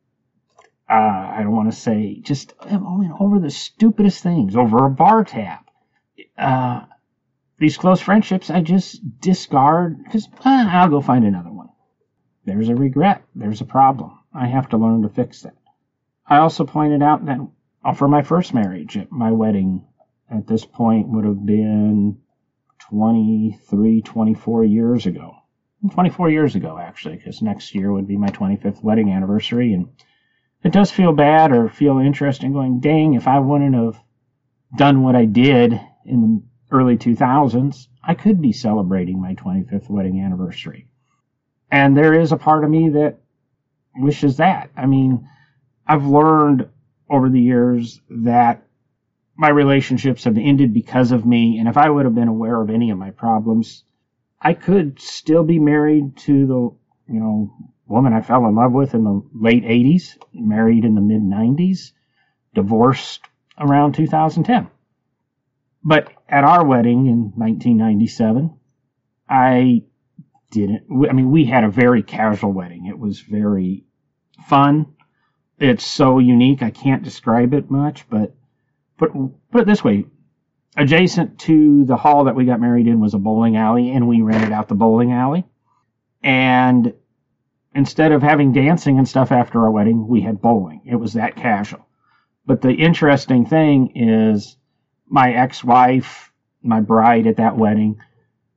uh, 0.92 1.32
I 1.38 1.40
don't 1.44 1.56
want 1.56 1.72
to 1.72 1.80
say 1.80 2.20
just 2.22 2.54
I 2.60 2.78
mean, 2.78 3.14
over 3.18 3.40
the 3.40 3.50
stupidest 3.50 4.22
things, 4.22 4.58
over 4.58 4.86
a 4.86 4.90
bar 4.90 5.24
tab. 5.24 5.60
Uh, 6.38 6.82
these 7.60 7.78
close 7.78 8.02
friendships, 8.02 8.50
I 8.50 8.60
just 8.60 9.00
discard 9.22 10.04
because 10.04 10.28
uh, 10.44 10.68
I'll 10.70 10.90
go 10.90 11.00
find 11.00 11.24
another 11.24 11.52
one. 11.52 11.70
There's 12.44 12.68
a 12.68 12.76
regret. 12.76 13.24
There's 13.36 13.62
a 13.62 13.66
problem. 13.66 14.20
I 14.34 14.48
have 14.48 14.68
to 14.70 14.78
learn 14.78 15.04
to 15.04 15.10
fix 15.10 15.44
that. 15.44 15.56
I 16.28 16.38
also 16.38 16.66
pointed 16.66 17.02
out 17.02 17.26
that 17.26 17.40
uh, 17.86 17.94
for 17.94 18.10
my 18.10 18.24
first 18.24 18.54
marriage, 18.54 18.98
at 18.98 19.12
my 19.12 19.32
wedding 19.32 19.86
at 20.32 20.48
this 20.48 20.66
point 20.66 21.10
would 21.10 21.26
have 21.26 21.46
been 21.46 22.18
23, 22.90 24.02
24 24.02 24.64
years 24.64 25.06
ago. 25.06 25.36
24 25.92 26.30
years 26.30 26.56
ago, 26.56 26.78
actually, 26.78 27.16
because 27.16 27.42
next 27.42 27.74
year 27.74 27.92
would 27.92 28.08
be 28.08 28.18
my 28.18 28.28
25th 28.28 28.84
wedding 28.84 29.12
anniversary. 29.12 29.74
And 29.74 29.90
it 30.64 30.72
does 30.72 30.92
feel 30.92 31.12
bad 31.12 31.52
or 31.52 31.70
feel 31.70 31.98
interesting 31.98 32.54
going, 32.54 32.80
dang, 32.80 33.16
if 33.16 33.28
I 33.28 33.40
wouldn't 33.40 33.76
have 33.76 34.00
done 34.78 35.02
what 35.02 35.16
I 35.16 35.26
did 35.26 35.80
in 36.06 36.22
the 36.22 36.76
early 36.76 36.98
2000s, 36.98 37.88
I 38.04 38.14
could 38.14 38.42
be 38.42 38.52
celebrating 38.52 39.20
my 39.20 39.34
25th 39.36 39.90
wedding 39.90 40.22
anniversary. 40.22 40.88
And 41.72 41.98
there 41.98 42.14
is 42.14 42.32
a 42.32 42.38
part 42.38 42.64
of 42.64 42.70
me 42.70 42.90
that 42.90 43.20
wishes 43.96 44.38
that. 44.38 44.70
I 44.78 44.86
mean, 44.86 45.28
I've 45.88 46.06
learned 46.06 46.70
over 47.10 47.30
the 47.30 47.42
years 47.42 48.00
that 48.10 48.64
my 49.36 49.50
relationships 49.50 50.24
have 50.26 50.38
ended 50.38 50.74
because 50.74 51.12
of 51.12 51.26
me. 51.26 51.58
And 51.58 51.68
if 51.68 51.78
I 51.78 51.90
would 51.90 52.06
have 52.06 52.16
been 52.16 52.28
aware 52.28 52.62
of 52.62 52.70
any 52.70 52.92
of 52.92 52.98
my 52.98 53.12
problems, 53.12 53.84
I 54.40 54.54
could 54.54 55.00
still 55.00 55.44
be 55.44 55.60
married 55.60 56.18
to 56.18 56.46
the, 56.46 57.14
you 57.14 57.20
know, 57.20 57.54
woman 57.88 58.14
I 58.14 58.22
fell 58.22 58.46
in 58.46 58.56
love 58.56 58.72
with 58.72 58.94
in 58.94 59.04
the 59.04 59.22
late 59.34 59.64
80s, 59.64 60.18
married 60.34 60.86
in 60.86 60.96
the 60.96 61.02
mid 61.02 61.22
90s, 61.22 61.92
divorced 62.54 63.22
around 63.58 63.96
2010. 63.96 64.70
But 65.84 66.12
at 66.30 66.44
our 66.44 66.66
wedding 66.66 67.08
in 67.08 67.32
1997, 67.36 68.58
I 69.30 69.84
didn't, 70.52 70.84
I 71.10 71.14
mean, 71.14 71.32
we 71.32 71.46
had 71.46 71.64
a 71.64 71.70
very 71.70 72.04
casual 72.04 72.52
wedding. 72.52 72.86
It 72.86 73.00
was 73.00 73.20
very 73.20 73.86
fun. 74.48 74.94
It's 75.58 75.86
so 75.86 76.20
unique. 76.20 76.62
I 76.62 76.72
can't 76.72 77.04
describe 77.04 77.54
it 77.54 77.72
much, 77.72 78.10
but 78.10 78.36
put, 79.02 79.12
put 79.52 79.62
it 79.62 79.68
this 79.68 79.84
way. 79.84 80.06
Adjacent 80.78 81.40
to 81.40 81.84
the 81.86 81.98
hall 81.98 82.26
that 82.26 82.36
we 82.36 82.46
got 82.46 82.62
married 82.62 82.88
in 82.88 83.02
was 83.02 83.14
a 83.14 83.20
bowling 83.20 83.58
alley, 83.58 83.90
and 83.90 84.08
we 84.08 84.22
rented 84.22 84.52
out 84.52 84.68
the 84.68 84.76
bowling 84.76 85.12
alley. 85.12 85.44
And 86.24 86.94
instead 87.76 88.12
of 88.12 88.22
having 88.22 88.54
dancing 88.54 88.98
and 88.98 89.08
stuff 89.08 89.32
after 89.32 89.64
our 89.64 89.72
wedding, 89.72 90.08
we 90.08 90.22
had 90.22 90.42
bowling. 90.42 90.84
It 90.86 90.96
was 90.96 91.14
that 91.14 91.36
casual. 91.36 91.86
But 92.46 92.62
the 92.62 92.72
interesting 92.72 93.46
thing 93.46 93.94
is 93.96 94.56
my 95.08 95.34
ex-wife, 95.34 96.32
my 96.62 96.80
bride 96.80 97.28
at 97.28 97.38
that 97.38 97.58
wedding, 97.58 98.00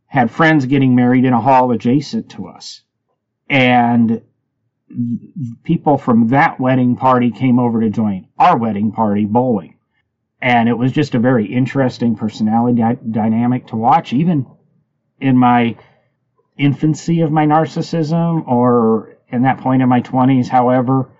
had 0.06 0.30
friends 0.30 0.66
getting 0.66 0.94
married 0.94 1.24
in 1.24 1.32
a 1.32 1.40
hall 1.40 1.72
adjacent 1.72 2.30
to 2.32 2.46
us. 2.46 2.82
And 3.48 4.22
people 5.64 5.98
from 5.98 6.28
that 6.28 6.60
wedding 6.60 6.96
party 6.96 7.30
came 7.32 7.58
over 7.58 7.80
to 7.80 7.90
join 7.90 8.28
our 8.38 8.56
wedding 8.56 8.92
party 8.92 9.24
bowling. 9.24 9.73
And 10.44 10.68
it 10.68 10.74
was 10.78 10.92
just 10.92 11.16
a 11.16 11.20
very 11.20 11.46
interesting 11.46 12.16
personality 12.16 12.78
di- 12.82 12.98
dynamic 13.10 13.68
to 13.68 13.76
watch, 13.76 14.12
even 14.12 14.46
in 15.20 15.38
my 15.38 15.76
infancy 16.58 17.22
of 17.22 17.32
my 17.32 17.46
narcissism 17.46 18.46
or 18.46 19.16
in 19.28 19.42
that 19.42 19.58
point 19.58 19.82
in 19.82 19.88
my 19.88 20.02
20s. 20.02 20.48
However, 20.48 21.10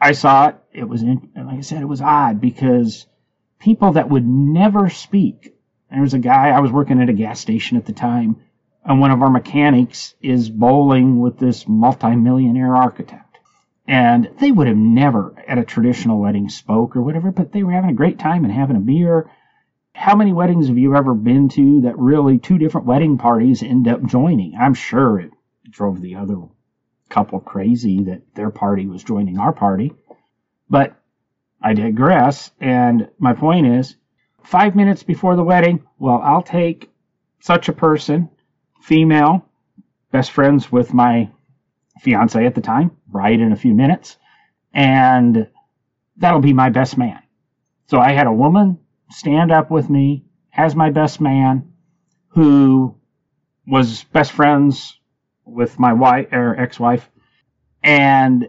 I 0.00 0.12
saw 0.12 0.48
it. 0.48 0.56
It 0.72 0.88
was, 0.88 1.02
like 1.02 1.58
I 1.58 1.62
said, 1.62 1.82
it 1.82 1.86
was 1.88 2.02
odd 2.02 2.40
because 2.40 3.06
people 3.60 3.92
that 3.92 4.08
would 4.10 4.26
never 4.26 4.88
speak. 4.90 5.54
There 5.90 6.02
was 6.02 6.14
a 6.14 6.20
guy, 6.20 6.50
I 6.50 6.60
was 6.60 6.72
working 6.72 7.00
at 7.02 7.10
a 7.10 7.14
gas 7.14 7.40
station 7.40 7.76
at 7.76 7.86
the 7.86 7.92
time, 7.92 8.36
and 8.84 9.00
one 9.00 9.12
of 9.12 9.22
our 9.22 9.30
mechanics 9.30 10.14
is 10.22 10.50
bowling 10.50 11.20
with 11.20 11.38
this 11.38 11.66
multimillionaire 11.68 12.76
architect. 12.76 13.23
And 13.86 14.30
they 14.40 14.50
would 14.50 14.66
have 14.66 14.76
never 14.76 15.34
at 15.46 15.58
a 15.58 15.64
traditional 15.64 16.20
wedding 16.20 16.48
spoke 16.48 16.96
or 16.96 17.02
whatever, 17.02 17.30
but 17.30 17.52
they 17.52 17.62
were 17.62 17.72
having 17.72 17.90
a 17.90 17.94
great 17.94 18.18
time 18.18 18.44
and 18.44 18.52
having 18.52 18.76
a 18.76 18.80
beer 18.80 19.30
how 19.94 20.16
many 20.16 20.32
weddings 20.32 20.66
have 20.68 20.76
you 20.76 20.96
ever 20.96 21.14
been 21.14 21.48
to 21.48 21.82
that 21.82 21.96
really 21.98 22.38
two 22.38 22.58
different 22.58 22.86
wedding 22.86 23.16
parties 23.16 23.62
end 23.62 23.86
up 23.86 24.04
joining? 24.04 24.54
I'm 24.56 24.74
sure 24.74 25.20
it 25.20 25.30
drove 25.70 26.00
the 26.00 26.16
other 26.16 26.42
couple 27.08 27.38
crazy 27.38 28.02
that 28.02 28.34
their 28.34 28.50
party 28.50 28.86
was 28.86 29.04
joining 29.04 29.38
our 29.38 29.52
party. 29.52 29.92
But 30.68 30.96
I 31.62 31.74
digress. 31.74 32.50
And 32.60 33.08
my 33.18 33.34
point 33.34 33.66
is 33.66 33.94
five 34.42 34.74
minutes 34.74 35.04
before 35.04 35.36
the 35.36 35.44
wedding, 35.44 35.84
well, 35.98 36.20
I'll 36.22 36.42
take 36.42 36.90
such 37.40 37.68
a 37.68 37.72
person, 37.72 38.28
female, 38.80 39.46
best 40.10 40.32
friends 40.32 40.72
with 40.72 40.92
my 40.92 41.30
fiance 42.00 42.44
at 42.44 42.54
the 42.54 42.60
time, 42.60 42.90
bride 43.06 43.40
in 43.40 43.52
a 43.52 43.56
few 43.56 43.74
minutes, 43.74 44.16
and 44.72 45.48
that'll 46.16 46.40
be 46.40 46.52
my 46.52 46.70
best 46.70 46.98
man. 46.98 47.22
So 47.86 47.98
I 47.98 48.12
had 48.12 48.26
a 48.26 48.32
woman 48.32 48.78
stand 49.10 49.52
up 49.52 49.70
with 49.70 49.88
me 49.90 50.24
as 50.56 50.74
my 50.74 50.90
best 50.90 51.20
man 51.20 51.72
who 52.28 52.96
was 53.66 54.04
best 54.04 54.32
friends 54.32 54.98
with 55.44 55.78
my 55.78 55.92
wife 55.92 56.28
or 56.32 56.58
ex-wife 56.58 57.08
and 57.82 58.48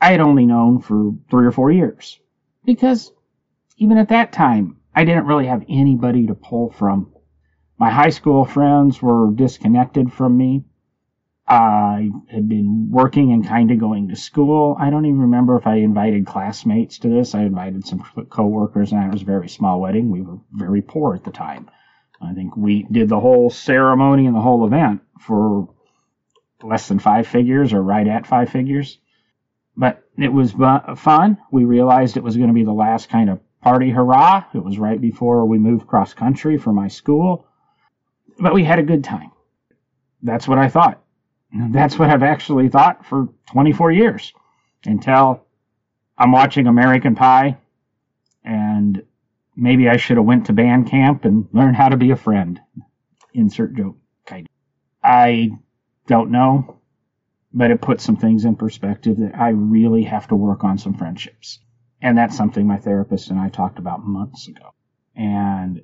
I 0.00 0.10
had 0.10 0.20
only 0.20 0.46
known 0.46 0.80
for 0.80 1.12
three 1.30 1.46
or 1.46 1.52
four 1.52 1.70
years 1.70 2.18
because 2.64 3.12
even 3.76 3.98
at 3.98 4.08
that 4.08 4.32
time 4.32 4.78
I 4.94 5.04
didn't 5.04 5.26
really 5.26 5.46
have 5.46 5.64
anybody 5.68 6.26
to 6.26 6.34
pull 6.34 6.70
from. 6.70 7.12
My 7.78 7.90
high 7.90 8.10
school 8.10 8.44
friends 8.44 9.02
were 9.02 9.32
disconnected 9.32 10.12
from 10.12 10.36
me. 10.36 10.64
I 11.46 12.10
had 12.30 12.48
been 12.48 12.88
working 12.90 13.32
and 13.32 13.46
kind 13.46 13.70
of 13.70 13.78
going 13.78 14.08
to 14.08 14.16
school. 14.16 14.76
I 14.78 14.88
don't 14.88 15.04
even 15.04 15.20
remember 15.20 15.56
if 15.58 15.66
I 15.66 15.76
invited 15.76 16.26
classmates 16.26 16.98
to 17.00 17.08
this. 17.08 17.34
I 17.34 17.42
invited 17.42 17.86
some 17.86 18.02
coworkers, 18.30 18.92
and 18.92 19.04
it 19.04 19.12
was 19.12 19.22
a 19.22 19.26
very 19.26 19.48
small 19.48 19.80
wedding. 19.80 20.10
We 20.10 20.22
were 20.22 20.38
very 20.52 20.80
poor 20.80 21.14
at 21.14 21.24
the 21.24 21.30
time. 21.30 21.68
I 22.22 22.32
think 22.32 22.56
we 22.56 22.84
did 22.90 23.10
the 23.10 23.20
whole 23.20 23.50
ceremony 23.50 24.26
and 24.26 24.34
the 24.34 24.40
whole 24.40 24.66
event 24.66 25.02
for 25.20 25.68
less 26.62 26.88
than 26.88 26.98
five 26.98 27.26
figures 27.26 27.74
or 27.74 27.82
right 27.82 28.08
at 28.08 28.26
five 28.26 28.48
figures. 28.48 28.98
But 29.76 30.02
it 30.16 30.32
was 30.32 30.52
fun. 30.96 31.38
We 31.50 31.64
realized 31.64 32.16
it 32.16 32.22
was 32.22 32.38
going 32.38 32.48
to 32.48 32.54
be 32.54 32.64
the 32.64 32.72
last 32.72 33.10
kind 33.10 33.28
of 33.28 33.40
party 33.60 33.90
hurrah. 33.90 34.44
It 34.54 34.64
was 34.64 34.78
right 34.78 35.00
before 35.00 35.44
we 35.44 35.58
moved 35.58 35.86
cross 35.86 36.14
country 36.14 36.56
for 36.56 36.72
my 36.72 36.88
school. 36.88 37.46
But 38.38 38.54
we 38.54 38.64
had 38.64 38.78
a 38.78 38.84
good 38.84 39.04
time. 39.04 39.32
That's 40.22 40.48
what 40.48 40.58
I 40.58 40.70
thought 40.70 41.03
That's 41.54 41.98
what 41.98 42.10
I've 42.10 42.24
actually 42.24 42.68
thought 42.68 43.06
for 43.06 43.28
24 43.52 43.92
years 43.92 44.32
until 44.84 45.46
I'm 46.18 46.32
watching 46.32 46.66
American 46.66 47.14
Pie 47.14 47.58
and 48.44 49.02
maybe 49.54 49.88
I 49.88 49.96
should 49.96 50.16
have 50.16 50.26
went 50.26 50.46
to 50.46 50.52
band 50.52 50.90
camp 50.90 51.24
and 51.24 51.48
learned 51.52 51.76
how 51.76 51.88
to 51.88 51.96
be 51.96 52.10
a 52.10 52.16
friend. 52.16 52.60
Insert 53.32 53.74
joke. 53.74 53.96
I 55.02 55.50
don't 56.06 56.30
know, 56.30 56.80
but 57.52 57.70
it 57.70 57.82
puts 57.82 58.02
some 58.02 58.16
things 58.16 58.46
in 58.46 58.56
perspective 58.56 59.18
that 59.18 59.36
I 59.36 59.50
really 59.50 60.04
have 60.04 60.26
to 60.28 60.36
work 60.36 60.64
on 60.64 60.78
some 60.78 60.94
friendships. 60.94 61.60
And 62.00 62.16
that's 62.16 62.36
something 62.36 62.66
my 62.66 62.78
therapist 62.78 63.30
and 63.30 63.38
I 63.38 63.50
talked 63.50 63.78
about 63.78 64.04
months 64.04 64.48
ago. 64.48 64.74
And 65.14 65.82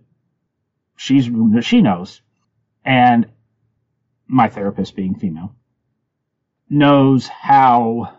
she's, 0.96 1.30
she 1.60 1.82
knows. 1.82 2.22
And 2.84 3.26
my 4.26 4.48
therapist 4.48 4.96
being 4.96 5.14
female 5.14 5.54
knows 6.70 7.26
how 7.26 8.16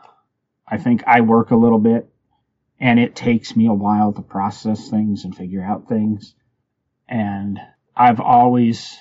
I 0.68 0.78
think 0.78 1.04
I 1.08 1.22
work 1.22 1.52
a 1.52 1.56
little 1.56 1.80
bit 1.80 2.12
and 2.80 3.00
it 3.00 3.16
takes 3.16 3.56
me 3.56 3.68
a 3.68 3.74
while 3.74 4.12
to 4.12 4.22
process 4.22 4.90
things 4.90 5.24
and 5.24 5.36
figure 5.36 5.64
out 5.64 5.88
things. 5.88 6.36
And 7.08 7.60
I've 7.96 8.20
always 8.20 8.98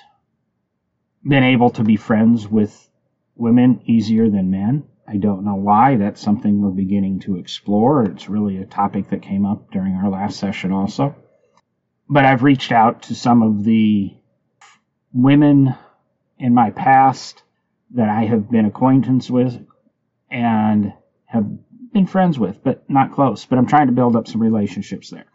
been 1.27 1.43
able 1.43 1.71
to 1.71 1.83
be 1.83 1.97
friends 1.97 2.47
with 2.47 2.89
women 3.35 3.81
easier 3.85 4.29
than 4.29 4.51
men. 4.51 4.83
I 5.07 5.17
don't 5.17 5.43
know 5.43 5.55
why. 5.55 5.97
That's 5.97 6.21
something 6.21 6.61
we're 6.61 6.69
beginning 6.69 7.21
to 7.21 7.37
explore. 7.37 8.03
It's 8.03 8.29
really 8.29 8.57
a 8.57 8.65
topic 8.65 9.09
that 9.09 9.23
came 9.23 9.45
up 9.45 9.71
during 9.71 9.95
our 9.95 10.09
last 10.09 10.39
session 10.39 10.71
also. 10.71 11.15
But 12.07 12.25
I've 12.25 12.43
reached 12.43 12.71
out 12.71 13.03
to 13.03 13.15
some 13.15 13.41
of 13.41 13.63
the 13.63 14.13
women 15.11 15.75
in 16.37 16.53
my 16.53 16.69
past 16.69 17.43
that 17.93 18.09
I 18.09 18.25
have 18.25 18.49
been 18.49 18.65
acquaintance 18.65 19.29
with 19.29 19.59
and 20.29 20.93
have 21.25 21.45
been 21.91 22.05
friends 22.05 22.39
with, 22.39 22.63
but 22.63 22.89
not 22.89 23.11
close. 23.11 23.45
But 23.45 23.57
I'm 23.57 23.67
trying 23.67 23.87
to 23.87 23.93
build 23.93 24.15
up 24.15 24.27
some 24.27 24.41
relationships 24.41 25.09
there. 25.09 25.25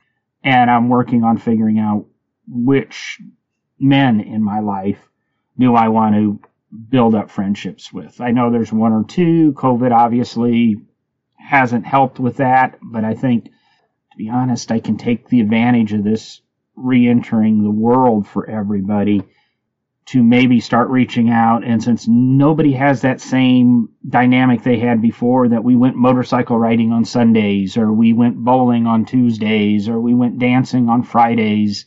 And 0.42 0.70
I'm 0.70 0.88
working 0.88 1.24
on 1.24 1.38
figuring 1.38 1.78
out 1.78 2.06
which 2.48 3.20
men 3.78 4.20
in 4.20 4.42
my 4.42 4.60
life 4.60 4.98
do 5.58 5.74
I 5.74 5.88
want 5.88 6.14
to 6.14 6.40
build 6.88 7.14
up 7.14 7.30
friendships 7.30 7.92
with. 7.92 8.20
I 8.20 8.30
know 8.30 8.50
there's 8.50 8.72
one 8.72 8.92
or 8.92 9.04
two. 9.04 9.52
COVID 9.52 9.92
obviously 9.92 10.76
hasn't 11.36 11.86
helped 11.86 12.18
with 12.18 12.38
that, 12.38 12.78
but 12.82 13.04
I 13.04 13.14
think, 13.14 13.44
to 13.46 14.16
be 14.16 14.28
honest, 14.28 14.72
I 14.72 14.80
can 14.80 14.96
take 14.96 15.28
the 15.28 15.40
advantage 15.40 15.92
of 15.92 16.04
this 16.04 16.40
re 16.74 17.08
entering 17.08 17.62
the 17.62 17.70
world 17.70 18.26
for 18.26 18.48
everybody 18.48 19.22
to 20.06 20.22
maybe 20.22 20.60
start 20.60 20.88
reaching 20.88 21.30
out. 21.30 21.64
And 21.64 21.82
since 21.82 22.06
nobody 22.06 22.72
has 22.72 23.02
that 23.02 23.20
same 23.20 23.88
dynamic 24.08 24.62
they 24.62 24.78
had 24.78 25.02
before, 25.02 25.48
that 25.48 25.64
we 25.64 25.74
went 25.74 25.96
motorcycle 25.96 26.58
riding 26.58 26.92
on 26.92 27.04
Sundays, 27.04 27.76
or 27.76 27.92
we 27.92 28.12
went 28.12 28.36
bowling 28.36 28.86
on 28.86 29.04
Tuesdays, 29.04 29.88
or 29.88 30.00
we 30.00 30.14
went 30.14 30.38
dancing 30.38 30.88
on 30.88 31.02
Fridays, 31.02 31.86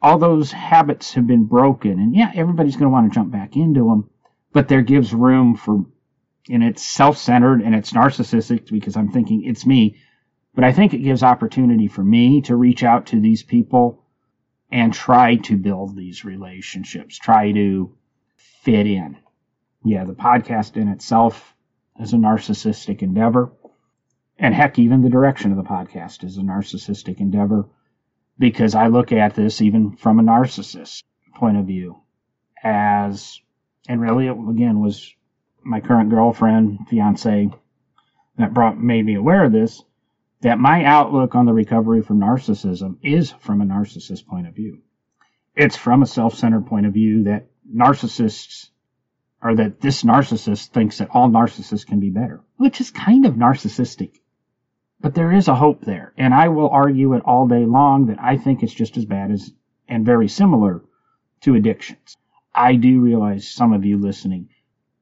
all 0.00 0.18
those 0.18 0.50
habits 0.50 1.12
have 1.14 1.26
been 1.26 1.44
broken. 1.44 1.98
And 1.98 2.14
yeah, 2.14 2.32
everybody's 2.34 2.76
going 2.76 2.86
to 2.86 2.90
want 2.90 3.10
to 3.10 3.14
jump 3.14 3.30
back 3.30 3.54
into 3.54 3.88
them, 3.88 4.08
but 4.52 4.68
there 4.68 4.82
gives 4.82 5.12
room 5.12 5.56
for, 5.56 5.84
and 6.48 6.64
it's 6.64 6.82
self 6.82 7.18
centered 7.18 7.60
and 7.60 7.74
it's 7.74 7.92
narcissistic 7.92 8.70
because 8.70 8.96
I'm 8.96 9.12
thinking 9.12 9.44
it's 9.44 9.66
me. 9.66 9.96
But 10.54 10.64
I 10.64 10.72
think 10.72 10.94
it 10.94 10.98
gives 10.98 11.22
opportunity 11.22 11.86
for 11.86 12.02
me 12.02 12.40
to 12.42 12.56
reach 12.56 12.82
out 12.82 13.06
to 13.06 13.20
these 13.20 13.42
people 13.42 14.05
and 14.70 14.92
try 14.92 15.36
to 15.36 15.56
build 15.56 15.96
these 15.96 16.24
relationships, 16.24 17.16
try 17.18 17.52
to 17.52 17.96
fit 18.36 18.86
in. 18.86 19.16
Yeah, 19.84 20.04
the 20.04 20.14
podcast 20.14 20.76
in 20.76 20.88
itself 20.88 21.54
is 22.00 22.12
a 22.12 22.16
narcissistic 22.16 23.02
endeavor. 23.02 23.52
And 24.38 24.54
heck, 24.54 24.78
even 24.78 25.02
the 25.02 25.08
direction 25.08 25.52
of 25.52 25.56
the 25.56 25.62
podcast 25.62 26.24
is 26.24 26.36
a 26.36 26.42
narcissistic 26.42 27.20
endeavor 27.20 27.68
because 28.38 28.74
I 28.74 28.88
look 28.88 29.12
at 29.12 29.34
this 29.34 29.62
even 29.62 29.96
from 29.96 30.18
a 30.18 30.22
narcissist 30.22 31.02
point 31.34 31.56
of 31.56 31.66
view 31.66 32.00
as, 32.62 33.40
and 33.88 34.00
really 34.00 34.26
it 34.26 34.36
again 34.50 34.80
was 34.80 35.14
my 35.62 35.80
current 35.80 36.10
girlfriend, 36.10 36.80
fiance 36.88 37.50
that 38.36 38.52
brought, 38.52 38.78
made 38.78 39.06
me 39.06 39.14
aware 39.14 39.44
of 39.44 39.52
this 39.52 39.82
that 40.46 40.60
my 40.60 40.84
outlook 40.84 41.34
on 41.34 41.44
the 41.44 41.52
recovery 41.52 42.00
from 42.00 42.20
narcissism 42.20 42.96
is 43.02 43.32
from 43.32 43.60
a 43.60 43.64
narcissist 43.64 44.24
point 44.28 44.46
of 44.46 44.54
view. 44.54 44.78
It's 45.56 45.76
from 45.76 46.02
a 46.02 46.06
self-centered 46.06 46.66
point 46.66 46.86
of 46.86 46.92
view 46.92 47.24
that 47.24 47.48
narcissists 47.68 48.70
or 49.42 49.56
that 49.56 49.80
this 49.80 50.04
narcissist 50.04 50.68
thinks 50.68 50.98
that 50.98 51.10
all 51.10 51.28
narcissists 51.28 51.84
can 51.84 51.98
be 51.98 52.10
better, 52.10 52.44
which 52.58 52.80
is 52.80 52.92
kind 52.92 53.26
of 53.26 53.34
narcissistic. 53.34 54.20
But 55.00 55.16
there 55.16 55.32
is 55.32 55.48
a 55.48 55.54
hope 55.56 55.80
there, 55.80 56.12
and 56.16 56.32
I 56.32 56.46
will 56.46 56.68
argue 56.68 57.14
it 57.14 57.24
all 57.24 57.48
day 57.48 57.66
long 57.66 58.06
that 58.06 58.22
I 58.22 58.36
think 58.36 58.62
it's 58.62 58.72
just 58.72 58.96
as 58.96 59.04
bad 59.04 59.32
as 59.32 59.52
and 59.88 60.06
very 60.06 60.28
similar 60.28 60.84
to 61.40 61.56
addictions. 61.56 62.16
I 62.54 62.76
do 62.76 63.00
realize 63.00 63.48
some 63.48 63.72
of 63.72 63.84
you 63.84 63.98
listening 63.98 64.50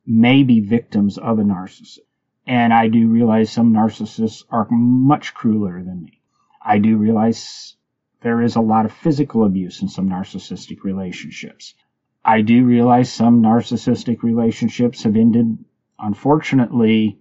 may 0.07 0.43
be 0.43 0.61
victims 0.61 1.19
of 1.19 1.39
a 1.39 1.43
narcissist. 1.43 1.99
And 2.47 2.73
I 2.73 2.89
do 2.89 3.09
realize 3.09 3.51
some 3.51 3.73
narcissists 3.73 4.45
are 4.51 4.67
much 4.71 5.35
crueler 5.35 5.83
than 5.83 6.05
me. 6.05 6.21
I 6.61 6.79
do 6.79 6.97
realize 6.97 7.77
there 8.21 8.43
is 8.43 8.57
a 8.57 8.61
lot 8.61 8.85
of 8.85 8.93
physical 8.93 9.45
abuse 9.45 9.83
in 9.83 9.89
some 9.89 10.09
narcissistic 10.09 10.83
relationships. 10.83 11.75
I 12.25 12.41
do 12.41 12.65
realize 12.65 13.13
some 13.13 13.43
narcissistic 13.43 14.23
relationships 14.23 15.03
have 15.03 15.17
ended, 15.17 15.59
unfortunately, 15.99 17.19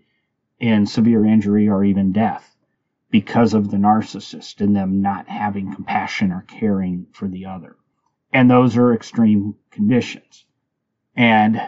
in 0.60 0.86
severe 0.86 1.26
injury 1.26 1.68
or 1.68 1.84
even 1.84 2.14
death 2.14 2.56
because 3.12 3.54
of 3.54 3.70
the 3.70 3.78
narcissist 3.78 4.62
and 4.62 4.76
them 4.76 5.02
not 5.02 5.28
having 5.28 5.74
compassion 5.74 6.32
or 6.32 6.46
caring 6.48 7.06
for 7.12 7.28
the 7.28 7.46
other. 7.46 7.76
And 8.32 8.50
those 8.50 8.78
are 8.78 8.94
extreme 8.94 9.56
conditions. 9.72 10.46
And 11.16 11.62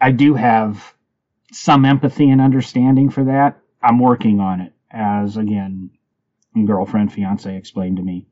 I 0.00 0.10
do 0.12 0.34
have 0.34 0.94
some 1.52 1.84
empathy 1.84 2.30
and 2.30 2.40
understanding 2.40 3.10
for 3.10 3.24
that. 3.24 3.58
I'm 3.82 3.98
working 3.98 4.40
on 4.40 4.60
it 4.60 4.72
as 4.90 5.36
again, 5.36 5.90
girlfriend, 6.66 7.12
fiance 7.12 7.56
explained 7.56 7.96
to 7.96 8.02
me 8.02 8.26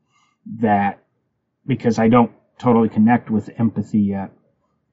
that 0.61 1.03
because 1.67 1.99
I 1.99 2.09
don't 2.09 2.33
totally 2.59 2.89
connect 2.89 3.31
with 3.31 3.51
empathy 3.59 4.01
yet 4.01 4.33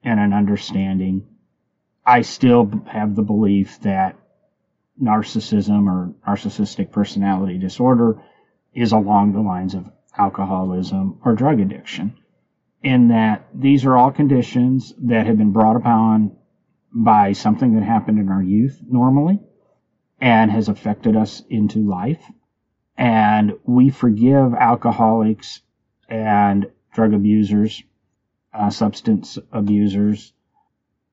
and 0.04 0.20
an 0.20 0.34
understanding, 0.34 1.26
I 2.06 2.22
still 2.22 2.70
have 2.88 3.16
the 3.16 3.24
belief 3.24 3.80
that 3.82 4.16
narcissism 5.02 5.88
or 5.88 6.14
narcissistic 6.28 6.92
personality 6.92 7.58
disorder 7.58 8.22
is 8.74 8.92
along 8.92 9.34
the 9.34 9.42
lines 9.42 9.74
of 9.74 9.90
alcoholism 10.18 11.20
or 11.26 11.34
drug 11.34 11.60
addiction. 11.60 12.16
In 12.84 13.08
that 13.08 13.48
these 13.54 13.86
are 13.86 13.98
all 13.98 14.12
conditions 14.12 14.94
that 15.00 15.26
have 15.26 15.38
been 15.38 15.52
brought 15.52 15.76
upon 15.76 16.38
by 16.96 17.34
something 17.34 17.76
that 17.76 17.84
happened 17.84 18.20
in 18.20 18.30
our 18.30 18.42
youth 18.42 18.80
normally 18.90 19.38
and 20.22 20.50
has 20.50 20.70
affected 20.70 21.16
us 21.18 21.44
into 21.50 21.80
life. 21.80 22.24
And 22.98 23.52
we 23.66 23.90
forgive 23.90 24.54
alcoholics 24.54 25.60
and 26.08 26.68
drug 26.94 27.14
abusers, 27.14 27.84
uh, 28.54 28.70
substance 28.70 29.38
abusers, 29.52 30.32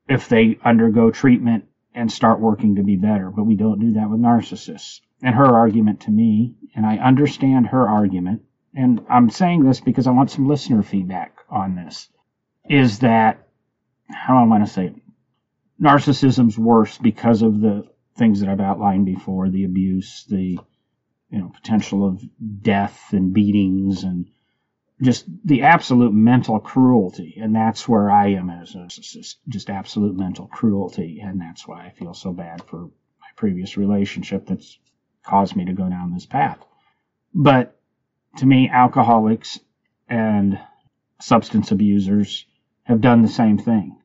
if 0.07 0.29
they 0.29 0.57
undergo 0.63 1.11
treatment 1.11 1.65
and 1.93 2.09
start 2.09 2.39
working 2.39 2.75
to 2.75 2.83
be 2.83 2.95
better. 2.95 3.29
But 3.29 3.43
we 3.43 3.55
don't 3.55 3.79
do 3.79 3.91
that 3.93 4.09
with 4.09 4.21
narcissists. 4.21 5.01
And 5.21 5.35
her 5.35 5.45
argument 5.45 6.01
to 6.01 6.11
me, 6.11 6.55
and 6.75 6.85
I 6.85 6.97
understand 6.97 7.67
her 7.67 7.87
argument, 7.87 8.43
and 8.73 9.01
I'm 9.09 9.29
saying 9.29 9.63
this 9.63 9.81
because 9.81 10.07
I 10.07 10.11
want 10.11 10.31
some 10.31 10.47
listener 10.47 10.81
feedback 10.81 11.37
on 11.49 11.75
this, 11.75 12.07
is 12.69 12.99
that, 12.99 13.47
how 14.09 14.35
do 14.35 14.39
I 14.39 14.47
want 14.47 14.65
to 14.65 14.71
say 14.71 14.85
it? 14.87 15.02
Narcissism's 15.83 16.57
worse 16.57 16.97
because 16.97 17.41
of 17.41 17.59
the 17.59 17.85
things 18.15 18.39
that 18.39 18.49
I've 18.49 18.59
outlined 18.61 19.05
before, 19.05 19.49
the 19.49 19.65
abuse, 19.65 20.25
the 20.29 20.59
you 21.29 21.39
know 21.39 21.49
potential 21.49 22.07
of 22.07 22.23
death 22.61 23.11
and 23.11 23.33
beatings 23.33 24.03
and 24.03 24.29
just 25.01 25.25
the 25.43 25.63
absolute 25.63 26.13
mental 26.13 26.59
cruelty. 26.59 27.37
And 27.41 27.55
that's 27.55 27.87
where 27.87 28.09
I 28.09 28.29
am 28.29 28.49
as 28.49 28.75
a 28.75 28.79
narcissist 28.79 29.35
just 29.49 29.69
absolute 29.69 30.15
mental 30.15 30.47
cruelty. 30.47 31.19
And 31.21 31.41
that's 31.41 31.67
why 31.67 31.85
I 31.85 31.89
feel 31.89 32.13
so 32.13 32.31
bad 32.31 32.63
for 32.63 32.83
my 32.83 33.27
previous 33.35 33.75
relationship 33.75 34.45
that's 34.45 34.77
caused 35.25 35.55
me 35.55 35.65
to 35.65 35.73
go 35.73 35.89
down 35.89 36.13
this 36.13 36.25
path. 36.25 36.63
But 37.33 37.77
to 38.37 38.45
me 38.45 38.69
alcoholics 38.69 39.59
and 40.07 40.59
substance 41.19 41.71
abusers 41.71 42.45
have 42.83 43.01
done 43.01 43.21
the 43.21 43.27
same 43.27 43.57
thing 43.57 43.97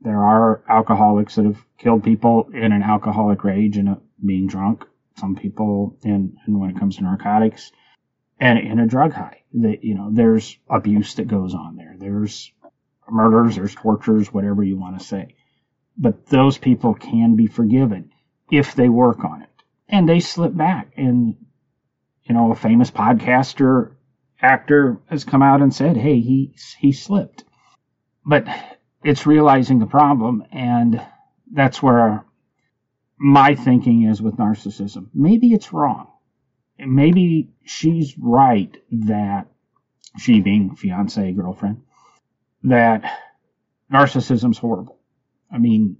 there 0.00 0.22
are 0.22 0.62
alcoholics 0.68 1.34
that 1.34 1.44
have 1.44 1.64
killed 1.78 2.04
people 2.04 2.50
in 2.52 2.72
an 2.72 2.82
alcoholic 2.82 3.42
rage 3.44 3.76
and 3.76 3.88
uh, 3.88 3.94
being 4.24 4.46
drunk. 4.46 4.84
Some 5.16 5.34
people 5.34 5.98
in, 6.04 6.36
and 6.46 6.60
when 6.60 6.70
it 6.70 6.78
comes 6.78 6.96
to 6.96 7.02
narcotics 7.02 7.72
and 8.38 8.58
in 8.58 8.78
a 8.78 8.86
drug 8.86 9.12
high, 9.12 9.42
that, 9.54 9.82
you 9.82 9.94
know, 9.94 10.10
there's 10.12 10.56
abuse 10.70 11.14
that 11.14 11.26
goes 11.26 11.54
on 11.54 11.76
there. 11.76 11.96
There's 11.98 12.52
murders, 13.10 13.56
there's 13.56 13.74
tortures, 13.74 14.32
whatever 14.32 14.62
you 14.62 14.78
want 14.78 14.98
to 14.98 15.04
say. 15.04 15.34
But 15.96 16.26
those 16.26 16.58
people 16.58 16.94
can 16.94 17.34
be 17.34 17.48
forgiven 17.48 18.12
if 18.50 18.74
they 18.74 18.88
work 18.88 19.24
on 19.24 19.42
it. 19.42 19.48
And 19.88 20.08
they 20.08 20.20
slip 20.20 20.56
back. 20.56 20.92
And, 20.96 21.34
you 22.22 22.34
know, 22.34 22.52
a 22.52 22.54
famous 22.54 22.90
podcaster 22.90 23.94
actor 24.40 25.00
has 25.06 25.24
come 25.24 25.42
out 25.42 25.62
and 25.62 25.74
said, 25.74 25.96
hey, 25.96 26.20
he, 26.20 26.54
he 26.78 26.92
slipped. 26.92 27.42
But 28.24 28.46
it's 29.02 29.26
realizing 29.26 29.78
the 29.78 29.86
problem. 29.86 30.44
And 30.52 31.00
that's 31.52 31.82
where 31.82 32.24
my 33.18 33.54
thinking 33.54 34.04
is 34.04 34.22
with 34.22 34.36
narcissism. 34.36 35.08
Maybe 35.14 35.52
it's 35.52 35.72
wrong. 35.72 36.08
Maybe 36.78 37.50
she's 37.64 38.16
right 38.18 38.74
that 38.92 39.48
she 40.18 40.40
being 40.40 40.76
fiance, 40.76 41.32
girlfriend, 41.32 41.82
that 42.64 43.02
narcissism's 43.92 44.58
horrible. 44.58 44.98
I 45.50 45.58
mean, 45.58 45.96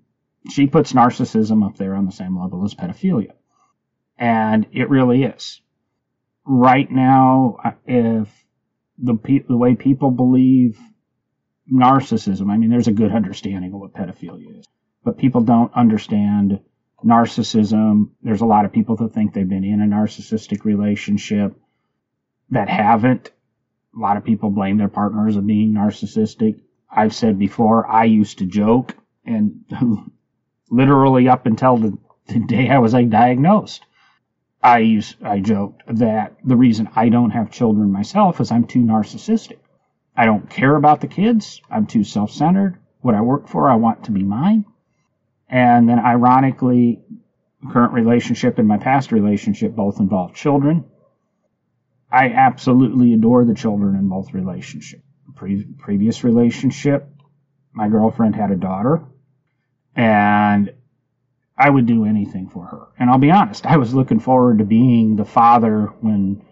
she 0.51 0.67
puts 0.67 0.93
narcissism 0.93 1.65
up 1.65 1.77
there 1.77 1.95
on 1.95 2.07
the 2.07 2.13
same 2.13 2.39
level 2.39 2.65
as 2.65 2.75
pedophilia. 2.75 3.33
And 4.17 4.67
it 4.73 4.89
really 4.89 5.25
is. 5.25 5.61
Right 6.45 6.91
now, 6.91 7.57
if 7.87 8.29
the, 8.99 9.15
the 9.49 9.57
way 9.57 9.75
people 9.75 10.11
believe 10.11 10.79
narcissism, 11.73 12.51
I 12.51 12.57
mean, 12.57 12.71
there's 12.71 12.89
a 12.89 12.93
good 12.93 13.13
understanding 13.13 13.73
of 13.73 13.81
what 13.81 13.95
pedophilia 13.95 14.59
is, 14.59 14.67
but 15.05 15.19
people 15.19 15.43
don't 15.43 15.73
understand 15.75 16.61
narcissism. 17.05 18.11
There's 18.23 18.41
a 18.41 18.47
lot 18.47 18.65
of 18.65 18.73
people 18.73 18.97
that 18.97 19.13
think 19.13 19.33
they've 19.33 19.49
been 19.49 19.65
in 19.65 19.81
a 19.81 19.87
narcissistic 19.87 20.65
relationship 20.65 21.55
that 22.51 22.69
haven't. 22.69 23.31
A 23.97 23.99
lot 23.99 24.17
of 24.17 24.25
people 24.25 24.51
blame 24.51 24.79
their 24.79 24.89
partners 24.89 25.37
of 25.37 25.47
being 25.47 25.73
narcissistic. 25.73 26.61
I've 26.91 27.15
said 27.15 27.39
before, 27.39 27.87
I 27.87 28.05
used 28.05 28.39
to 28.39 28.47
joke 28.47 28.97
and 29.25 29.65
literally 30.71 31.29
up 31.29 31.47
until 31.47 31.77
the, 31.77 31.99
the 32.27 32.41
day 32.41 32.69
I 32.71 32.79
was 32.79 32.95
like 32.95 33.11
diagnosed. 33.11 33.85
I 34.63 34.79
used, 34.79 35.23
I 35.23 35.39
joked 35.39 35.83
that 35.87 36.37
the 36.45 36.57
reason 36.57 36.89
I 36.97 37.11
don't 37.11 37.31
have 37.31 37.51
children 37.51 37.93
myself 37.93 38.41
is 38.41 38.51
I'm 38.51 38.67
too 38.67 38.81
narcissistic. 38.81 39.59
I 40.19 40.27
don't 40.27 40.51
care 40.51 40.75
about 40.75 41.01
the 41.01 41.07
kids. 41.07 41.63
I'm 41.71 41.87
too 41.87 42.03
self-centered. 42.03 42.77
What 43.03 43.15
I 43.15 43.21
work 43.21 43.47
for, 43.47 43.71
I 43.71 43.77
want 43.77 44.07
to 44.07 44.11
be 44.11 44.25
mine. 44.25 44.65
And 45.49 45.89
then 45.89 46.01
ironically, 46.01 47.01
current 47.71 47.93
relationship 47.93 48.59
and 48.59 48.67
my 48.67 48.79
past 48.79 49.13
relationship 49.13 49.77
both 49.77 50.01
involve 50.01 50.35
children. 50.35 50.85
I 52.11 52.31
absolutely 52.31 53.15
adore 53.15 53.45
the 53.45 53.55
children 53.55 53.95
in 53.95 54.09
both 54.09 54.35
relationships. 54.35 55.05
Pre- 55.37 55.63
previous 55.79 56.25
relationship, 56.25 57.09
my 57.73 57.89
girlfriend 57.89 58.35
had 58.35 58.51
a 58.51 58.57
daughter, 58.57 59.05
and 59.95 60.75
I 61.57 61.71
would 61.71 61.87
do 61.87 62.07
anything 62.07 62.49
for 62.49 62.65
her. 62.65 62.89
And 62.99 63.09
I'll 63.09 63.19
be 63.19 63.31
honest, 63.31 63.67
I 63.67 63.77
was 63.77 63.95
looking 63.95 64.19
forward 64.19 64.59
to 64.59 64.65
being 64.65 65.15
the 65.15 65.25
father 65.25 65.93
when 66.01 66.43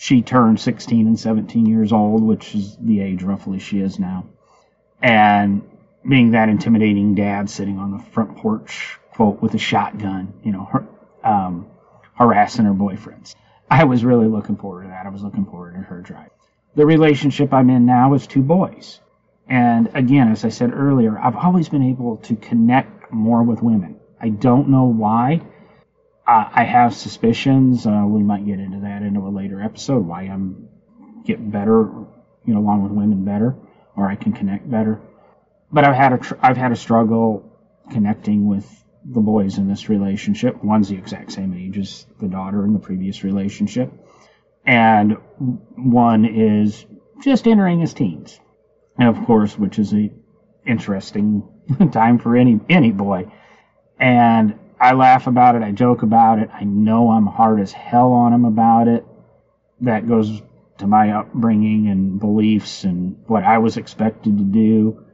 she 0.00 0.22
turned 0.22 0.58
16 0.58 1.08
and 1.08 1.20
17 1.20 1.66
years 1.66 1.92
old, 1.92 2.22
which 2.22 2.54
is 2.54 2.74
the 2.80 3.02
age 3.02 3.22
roughly 3.22 3.58
she 3.58 3.80
is 3.80 3.98
now. 3.98 4.24
And 5.02 5.60
being 6.08 6.30
that 6.30 6.48
intimidating 6.48 7.14
dad 7.14 7.50
sitting 7.50 7.78
on 7.78 7.90
the 7.90 7.98
front 7.98 8.38
porch, 8.38 8.98
quote, 9.12 9.42
with 9.42 9.52
a 9.52 9.58
shotgun, 9.58 10.32
you 10.42 10.52
know, 10.52 10.64
her, 10.64 10.86
um, 11.22 11.66
harassing 12.14 12.64
her 12.64 12.72
boyfriends. 12.72 13.34
I 13.70 13.84
was 13.84 14.02
really 14.02 14.26
looking 14.26 14.56
forward 14.56 14.84
to 14.84 14.88
that. 14.88 15.04
I 15.04 15.10
was 15.10 15.22
looking 15.22 15.44
forward 15.44 15.74
to 15.74 15.80
her 15.80 16.00
drive. 16.00 16.30
The 16.76 16.86
relationship 16.86 17.52
I'm 17.52 17.68
in 17.68 17.84
now 17.84 18.14
is 18.14 18.26
two 18.26 18.42
boys. 18.42 19.00
And 19.50 19.90
again, 19.92 20.32
as 20.32 20.46
I 20.46 20.48
said 20.48 20.72
earlier, 20.72 21.18
I've 21.18 21.36
always 21.36 21.68
been 21.68 21.82
able 21.82 22.16
to 22.16 22.36
connect 22.36 23.12
more 23.12 23.42
with 23.42 23.62
women. 23.62 24.00
I 24.18 24.30
don't 24.30 24.70
know 24.70 24.84
why. 24.84 25.42
Uh, 26.30 26.48
I 26.52 26.62
have 26.62 26.94
suspicions. 26.94 27.86
Uh, 27.86 28.04
we 28.06 28.22
might 28.22 28.46
get 28.46 28.60
into 28.60 28.78
that 28.80 29.02
into 29.02 29.26
a 29.26 29.30
later 29.30 29.60
episode. 29.60 30.06
Why 30.06 30.22
I'm 30.22 30.68
getting 31.24 31.50
better, 31.50 31.90
you 32.44 32.54
know, 32.54 32.60
along 32.60 32.84
with 32.84 32.92
women 32.92 33.24
better, 33.24 33.56
or 33.96 34.08
I 34.08 34.14
can 34.14 34.32
connect 34.32 34.70
better. 34.70 35.00
But 35.72 35.84
I've 35.84 35.96
had 35.96 36.12
a 36.12 36.18
tr- 36.18 36.34
I've 36.40 36.56
had 36.56 36.70
a 36.70 36.76
struggle 36.76 37.50
connecting 37.90 38.46
with 38.46 38.64
the 39.04 39.20
boys 39.20 39.58
in 39.58 39.66
this 39.66 39.88
relationship. 39.88 40.62
One's 40.62 40.88
the 40.88 40.94
exact 40.94 41.32
same 41.32 41.52
age 41.52 41.76
as 41.78 42.06
the 42.20 42.28
daughter 42.28 42.64
in 42.64 42.74
the 42.74 42.78
previous 42.78 43.24
relationship, 43.24 43.92
and 44.64 45.16
one 45.74 46.24
is 46.24 46.86
just 47.24 47.48
entering 47.48 47.80
his 47.80 47.92
teens, 47.92 48.38
and 48.96 49.08
of 49.08 49.26
course, 49.26 49.58
which 49.58 49.80
is 49.80 49.92
a 49.92 50.12
interesting 50.64 51.42
time 51.90 52.18
for 52.18 52.36
any 52.36 52.60
any 52.68 52.92
boy. 52.92 53.26
And 53.98 54.54
I 54.80 54.94
laugh 54.94 55.26
about 55.26 55.56
it. 55.56 55.62
I 55.62 55.72
joke 55.72 56.02
about 56.02 56.38
it. 56.38 56.48
I 56.54 56.64
know 56.64 57.10
I'm 57.10 57.26
hard 57.26 57.60
as 57.60 57.70
hell 57.70 58.12
on 58.12 58.32
him 58.32 58.46
about 58.46 58.88
it. 58.88 59.04
That 59.82 60.08
goes 60.08 60.40
to 60.78 60.86
my 60.86 61.10
upbringing 61.10 61.88
and 61.88 62.18
beliefs 62.18 62.84
and 62.84 63.16
what 63.26 63.44
I 63.44 63.58
was 63.58 63.76
expected 63.76 64.38
to 64.38 64.44
do. 64.44 65.04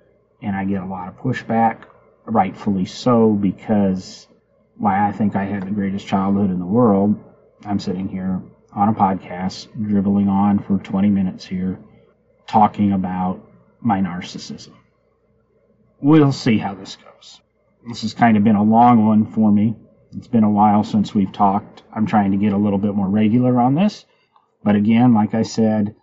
And 0.41 0.55
I 0.55 0.65
get 0.65 0.83
a 0.83 0.87
lot 0.87 1.09
of 1.09 1.17
pushback, 1.19 1.83
rightfully 2.27 2.85
so, 2.85 3.35
because 3.35 4.29
why 4.77 5.09
I 5.09 5.11
think 5.11 5.35
I 5.35 5.45
had 5.45 5.65
the 5.65 5.71
greatest 5.71 6.07
childhood 6.07 6.51
in 6.51 6.61
the 6.61 6.67
world. 6.67 7.19
I'm 7.65 7.81
sitting 7.81 8.09
here 8.09 8.41
on 8.73 8.89
a 8.89 8.93
podcast, 8.93 9.67
dribbling 9.89 10.29
on 10.29 10.61
for 10.61 10.79
20 10.79 11.11
minutes 11.11 11.45
here, 11.45 11.81
talking 12.47 12.93
about 12.93 13.45
my 13.81 14.01
narcissism. 14.01 14.75
We'll 16.01 16.33
see 16.33 16.59
how 16.59 16.75
this 16.75 16.97
goes. 16.97 17.41
This 17.87 18.03
has 18.03 18.15
kind 18.15 18.37
of 18.37 18.43
been 18.43 18.57
a 18.57 18.65
long 18.65 19.07
one 19.07 19.25
for 19.25 19.53
me. 19.53 19.77
It's 20.17 20.27
been 20.27 20.43
a 20.43 20.51
while 20.51 20.83
since 20.83 21.15
we've 21.15 21.31
talked. 21.31 21.85
I'm 21.93 22.05
trying 22.05 22.33
to 22.33 22.37
get 22.37 22.53
a 22.53 22.57
little 22.57 22.81
bit 22.81 22.97
more 22.97 23.09
regular 23.09 23.61
on 23.61 23.77
this. 23.77 24.05
But 24.65 24.75
again, 24.75 25.15
like 25.15 25.35
I 25.35 25.43
said, 25.43 25.95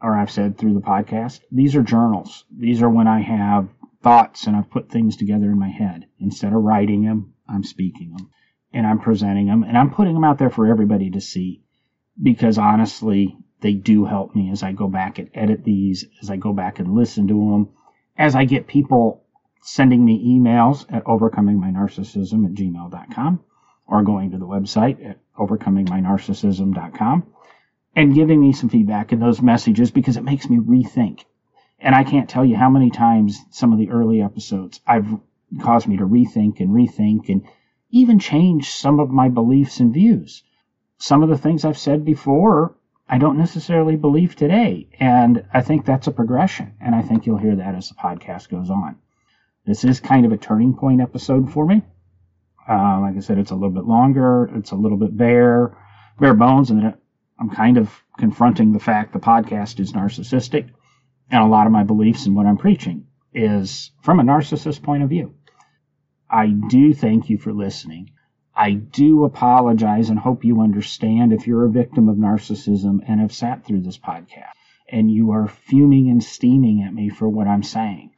or 0.00 0.16
I've 0.16 0.30
said 0.30 0.56
through 0.56 0.72
the 0.72 0.80
podcast, 0.80 1.40
these 1.50 1.76
are 1.76 1.82
journals. 1.82 2.44
These 2.50 2.80
are 2.80 2.88
when 2.88 3.08
I 3.08 3.20
have 3.20 3.68
thoughts 4.02 4.46
and 4.46 4.56
I've 4.56 4.70
put 4.70 4.90
things 4.90 5.16
together 5.16 5.50
in 5.50 5.58
my 5.58 5.68
head. 5.68 6.06
Instead 6.18 6.54
of 6.54 6.62
writing 6.62 7.04
them, 7.04 7.34
I'm 7.46 7.62
speaking 7.62 8.14
them 8.16 8.30
and 8.72 8.86
I'm 8.86 8.98
presenting 8.98 9.46
them 9.46 9.64
and 9.64 9.76
I'm 9.76 9.90
putting 9.90 10.14
them 10.14 10.24
out 10.24 10.38
there 10.38 10.50
for 10.50 10.66
everybody 10.66 11.10
to 11.10 11.20
see 11.20 11.62
because 12.20 12.56
honestly, 12.56 13.36
they 13.60 13.74
do 13.74 14.06
help 14.06 14.34
me 14.34 14.50
as 14.50 14.62
I 14.62 14.72
go 14.72 14.88
back 14.88 15.18
and 15.18 15.28
edit 15.34 15.62
these, 15.62 16.06
as 16.22 16.30
I 16.30 16.36
go 16.36 16.54
back 16.54 16.78
and 16.78 16.94
listen 16.94 17.28
to 17.28 17.34
them, 17.34 17.68
as 18.16 18.34
I 18.34 18.44
get 18.44 18.66
people 18.66 19.21
sending 19.62 20.04
me 20.04 20.38
emails 20.38 20.84
at 20.92 21.04
overcomingmynarcissism 21.04 22.46
at 22.46 22.54
gmail.com 22.54 23.40
or 23.86 24.02
going 24.02 24.30
to 24.32 24.38
the 24.38 24.46
website 24.46 25.04
at 25.08 25.18
overcomingmynarcissism.com 25.38 27.24
and 27.94 28.14
giving 28.14 28.40
me 28.40 28.52
some 28.52 28.68
feedback 28.68 29.12
in 29.12 29.20
those 29.20 29.40
messages 29.40 29.90
because 29.90 30.16
it 30.16 30.24
makes 30.24 30.48
me 30.48 30.58
rethink. 30.58 31.24
And 31.78 31.94
I 31.94 32.04
can't 32.04 32.28
tell 32.28 32.44
you 32.44 32.56
how 32.56 32.70
many 32.70 32.90
times 32.90 33.38
some 33.50 33.72
of 33.72 33.78
the 33.78 33.90
early 33.90 34.22
episodes 34.22 34.80
I've 34.86 35.18
caused 35.60 35.86
me 35.86 35.96
to 35.98 36.06
rethink 36.06 36.60
and 36.60 36.70
rethink 36.70 37.28
and 37.28 37.42
even 37.90 38.18
change 38.18 38.70
some 38.70 38.98
of 39.00 39.10
my 39.10 39.28
beliefs 39.28 39.80
and 39.80 39.92
views. 39.92 40.42
Some 40.98 41.22
of 41.22 41.28
the 41.28 41.36
things 41.36 41.64
I've 41.64 41.78
said 41.78 42.04
before, 42.04 42.76
I 43.08 43.18
don't 43.18 43.36
necessarily 43.36 43.96
believe 43.96 44.34
today. 44.34 44.88
And 44.98 45.44
I 45.52 45.60
think 45.60 45.84
that's 45.84 46.06
a 46.06 46.12
progression. 46.12 46.74
And 46.80 46.94
I 46.94 47.02
think 47.02 47.26
you'll 47.26 47.36
hear 47.36 47.56
that 47.56 47.74
as 47.74 47.88
the 47.88 47.94
podcast 47.94 48.48
goes 48.48 48.70
on. 48.70 48.96
This 49.64 49.84
is 49.84 50.00
kind 50.00 50.26
of 50.26 50.32
a 50.32 50.36
turning 50.36 50.74
point 50.74 51.00
episode 51.00 51.52
for 51.52 51.64
me. 51.64 51.82
Uh, 52.68 53.00
like 53.00 53.16
I 53.16 53.20
said, 53.20 53.38
it's 53.38 53.52
a 53.52 53.54
little 53.54 53.70
bit 53.70 53.84
longer. 53.84 54.50
It's 54.56 54.72
a 54.72 54.76
little 54.76 54.98
bit 54.98 55.16
bare, 55.16 55.76
bare 56.18 56.34
bones, 56.34 56.70
and 56.70 56.94
I'm 57.38 57.50
kind 57.50 57.76
of 57.76 58.02
confronting 58.18 58.72
the 58.72 58.80
fact 58.80 59.12
the 59.12 59.20
podcast 59.20 59.78
is 59.78 59.92
narcissistic, 59.92 60.70
and 61.30 61.42
a 61.44 61.46
lot 61.46 61.66
of 61.66 61.72
my 61.72 61.84
beliefs 61.84 62.26
and 62.26 62.34
what 62.34 62.46
I'm 62.46 62.56
preaching 62.56 63.06
is 63.32 63.92
from 64.02 64.18
a 64.18 64.24
narcissist 64.24 64.82
point 64.82 65.04
of 65.04 65.08
view. 65.08 65.34
I 66.28 66.48
do 66.48 66.92
thank 66.92 67.30
you 67.30 67.38
for 67.38 67.52
listening. 67.52 68.10
I 68.56 68.72
do 68.72 69.24
apologize 69.24 70.10
and 70.10 70.18
hope 70.18 70.44
you 70.44 70.60
understand 70.60 71.32
if 71.32 71.46
you're 71.46 71.66
a 71.66 71.70
victim 71.70 72.08
of 72.08 72.16
narcissism 72.16 72.98
and 73.06 73.20
have 73.20 73.32
sat 73.32 73.64
through 73.64 73.82
this 73.82 73.98
podcast 73.98 74.50
and 74.88 75.10
you 75.10 75.30
are 75.30 75.46
fuming 75.46 76.10
and 76.10 76.22
steaming 76.22 76.82
at 76.82 76.92
me 76.92 77.08
for 77.08 77.28
what 77.28 77.46
I'm 77.46 77.62
saying 77.62 78.10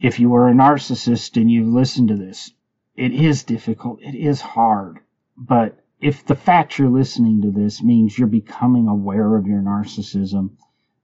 if 0.00 0.20
you 0.20 0.32
are 0.34 0.48
a 0.48 0.52
narcissist 0.52 1.40
and 1.40 1.50
you've 1.50 1.66
listened 1.66 2.08
to 2.08 2.16
this, 2.16 2.52
it 2.94 3.12
is 3.12 3.42
difficult. 3.42 4.00
It 4.00 4.14
is 4.14 4.40
hard. 4.40 5.00
But 5.36 5.84
if 6.00 6.24
the 6.24 6.34
fact 6.34 6.78
you're 6.78 6.88
listening 6.88 7.42
to 7.42 7.50
this 7.50 7.82
means 7.82 8.16
you're 8.16 8.28
becoming 8.28 8.86
aware 8.86 9.36
of 9.36 9.46
your 9.46 9.60
narcissism 9.60 10.50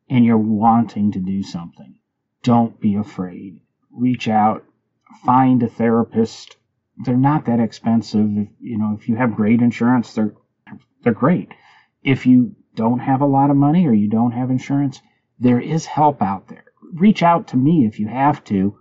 and 0.08 0.24
you're 0.24 0.38
wanting 0.38 1.12
to 1.12 1.20
do 1.20 1.42
something, 1.42 1.96
don't 2.42 2.80
be 2.80 2.94
afraid. 2.94 3.60
Reach 3.90 4.28
out, 4.28 4.64
find 5.24 5.62
a 5.62 5.68
therapist. 5.68 6.56
They're 7.04 7.16
not 7.16 7.46
that 7.46 7.60
expensive. 7.60 8.36
If, 8.36 8.48
you 8.60 8.78
know, 8.78 8.96
if 8.98 9.08
you 9.08 9.16
have 9.16 9.34
great 9.34 9.60
insurance, 9.60 10.14
they're 10.14 10.34
they're 11.02 11.12
great. 11.12 11.52
If 12.02 12.26
you 12.26 12.54
don't 12.74 13.00
have 13.00 13.20
a 13.20 13.26
lot 13.26 13.50
of 13.50 13.56
money 13.56 13.86
or 13.86 13.92
you 13.92 14.08
don't 14.08 14.32
have 14.32 14.50
insurance, 14.50 15.00
there 15.38 15.60
is 15.60 15.86
help 15.86 16.22
out 16.22 16.48
there. 16.48 16.64
Reach 16.92 17.22
out 17.22 17.48
to 17.48 17.56
me 17.56 17.86
if 17.86 17.98
you 17.98 18.08
have 18.08 18.42
to 18.44 18.78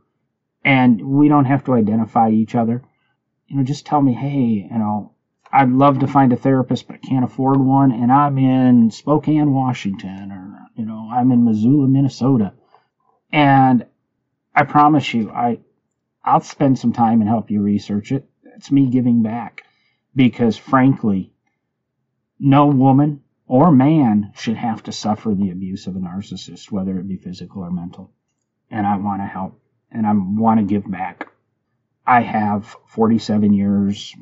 And 0.66 1.02
we 1.02 1.28
don't 1.28 1.46
have 1.46 1.66
to 1.66 1.74
identify 1.74 2.30
each 2.30 2.56
other. 2.56 2.84
You 3.48 3.58
know, 3.58 3.64
just 3.64 3.86
tell 3.86 4.02
me, 4.02 4.14
hey, 4.14 4.68
you 4.72 4.78
know, 4.78 5.14
I'd 5.52 5.70
love 5.70 6.00
to 6.00 6.08
find 6.08 6.34
a 6.34 6.38
therapist, 6.38 6.88
but 6.88 7.04
can't 7.04 7.26
afford 7.26 7.60
one, 7.60 7.92
and 7.92 8.12
I'm 8.12 8.40
in 8.40 8.90
Spokane, 8.90 9.54
Washington, 9.54 10.32
or 10.32 10.68
you 10.76 10.86
know, 10.86 11.10
I'm 11.14 11.32
in 11.32 11.46
Missoula, 11.46 11.88
Minnesota, 11.88 12.54
and 13.32 13.86
I 14.56 14.64
promise 14.64 15.14
you, 15.14 15.30
I 15.30 15.60
I'll 16.24 16.42
spend 16.42 16.80
some 16.80 16.94
time 16.94 17.22
and 17.22 17.30
help 17.30 17.52
you 17.52 17.62
research 17.62 18.12
it. 18.12 18.28
It's 18.56 18.72
me 18.72 18.88
giving 18.88 19.22
back, 19.22 19.64
because 20.16 20.58
frankly, 20.58 21.34
no 22.40 22.68
woman 22.68 23.22
or 23.46 23.72
man 23.72 24.32
should 24.36 24.58
have 24.58 24.82
to 24.84 24.92
suffer 24.92 25.36
the 25.36 25.52
abuse 25.52 25.86
of 25.86 25.96
a 25.96 26.00
narcissist, 26.00 26.72
whether 26.72 26.98
it 26.98 27.08
be 27.08 27.18
physical 27.18 27.62
or 27.62 27.70
mental. 27.70 28.12
And 28.72 28.88
I 28.88 28.98
want 28.98 29.22
to 29.22 29.28
help, 29.28 29.62
and 29.94 30.06
I 30.06 30.12
want 30.14 30.60
to 30.60 30.66
give 30.66 30.90
back. 30.90 31.28
I 32.06 32.22
have 32.22 32.76
47 32.88 33.54
years 33.54 34.14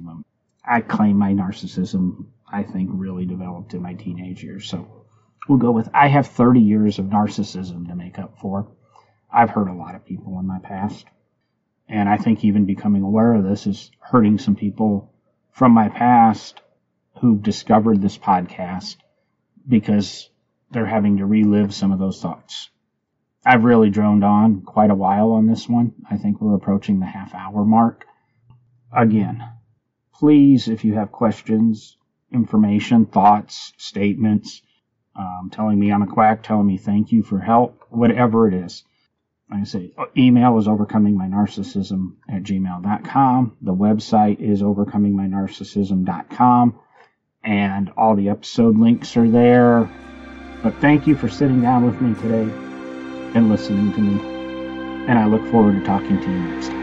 I 0.64 0.82
claim 0.82 1.18
my 1.18 1.34
narcissism, 1.34 2.26
I 2.48 2.64
think, 2.64 2.92
really 2.94 3.26
developed 3.26 3.74
in 3.74 3.82
my 3.82 3.94
teenage 3.94 4.44
years. 4.44 4.70
So 4.70 5.06
we'll 5.48 5.58
go 5.58 5.72
with 5.72 5.90
I 5.94 6.08
have 6.08 6.28
30 6.28 6.60
years 6.60 7.00
of 7.00 7.06
narcissism 7.06 7.88
to 7.88 7.96
make 7.96 8.20
up 8.20 8.38
for. 8.40 8.68
I've 9.32 9.50
hurt 9.50 9.70
a 9.70 9.74
lot 9.74 9.96
of 9.96 10.06
people 10.06 10.38
in 10.40 10.46
my 10.46 10.60
past. 10.60 11.06
And 11.88 12.08
I 12.08 12.18
think 12.18 12.46
even 12.46 12.66
becoming 12.66 13.02
aware 13.02 13.34
of 13.34 13.44
this 13.44 13.66
is 13.66 13.92
hurting 14.00 14.38
some 14.38 14.56
people 14.56 15.12
from 15.52 15.72
my 15.72 15.90
past 15.90 16.62
who've 17.20 17.42
discovered 17.42 18.02
this 18.02 18.18
podcast 18.18 18.98
because 19.68 20.30
they're 20.70 20.86
having 20.86 21.18
to 21.18 21.26
relive 21.26 21.74
some 21.74 21.92
of 21.92 22.00
those 22.00 22.22
thoughts. 22.22 22.70
I've 23.44 23.64
really 23.64 23.90
droned 23.90 24.24
on 24.24 24.62
quite 24.62 24.92
a 24.92 24.96
while 24.96 25.32
on 25.32 25.48
this 25.48 25.68
one. 25.68 25.94
I 26.10 26.18
think 26.18 26.40
we're 26.40 26.56
approaching 26.56 27.00
the 27.00 27.08
half 27.08 27.34
hour 27.34 27.66
mark. 27.66 28.06
Again, 28.96 29.44
please, 30.14 30.68
if 30.68 30.86
you 30.86 30.94
have 30.96 31.12
questions, 31.12 31.98
information, 32.32 33.08
thoughts, 33.08 33.74
statements, 33.78 34.62
um, 35.16 35.50
telling 35.52 35.80
me 35.80 35.92
I'm 35.92 36.04
a 36.04 36.08
quack, 36.08 36.44
telling 36.44 36.68
me 36.68 36.78
thank 36.78 37.12
you 37.12 37.24
for 37.24 37.40
help, 37.40 37.84
whatever 37.90 38.48
it 38.48 38.54
is. 38.54 38.84
Like 39.50 39.62
I 39.62 39.64
say, 39.64 39.92
email 40.16 40.60
is 40.60 40.68
overcomingmynarcissism 40.68 42.18
at 42.30 42.44
gmail.com. 42.44 43.58
The 43.62 43.74
website 43.74 44.40
is 44.40 44.62
overcomingmynarcissism.com. 44.62 46.80
And 47.44 47.92
all 47.98 48.16
the 48.16 48.30
episode 48.30 48.78
links 48.78 49.18
are 49.18 49.28
there. 49.28 49.90
But 50.62 50.76
thank 50.76 51.08
you 51.08 51.16
for 51.16 51.28
sitting 51.28 51.60
down 51.62 51.84
with 51.86 52.00
me 52.00 52.14
today 52.22 52.71
and 53.34 53.50
listening 53.50 53.94
to 53.94 54.00
me. 54.02 54.20
And 55.08 55.18
I 55.18 55.26
look 55.26 55.46
forward 55.52 55.76
to 55.76 55.86
talking 55.86 56.20
to 56.22 56.30
you 56.30 56.40
next 56.40 56.68
time. 56.68 56.81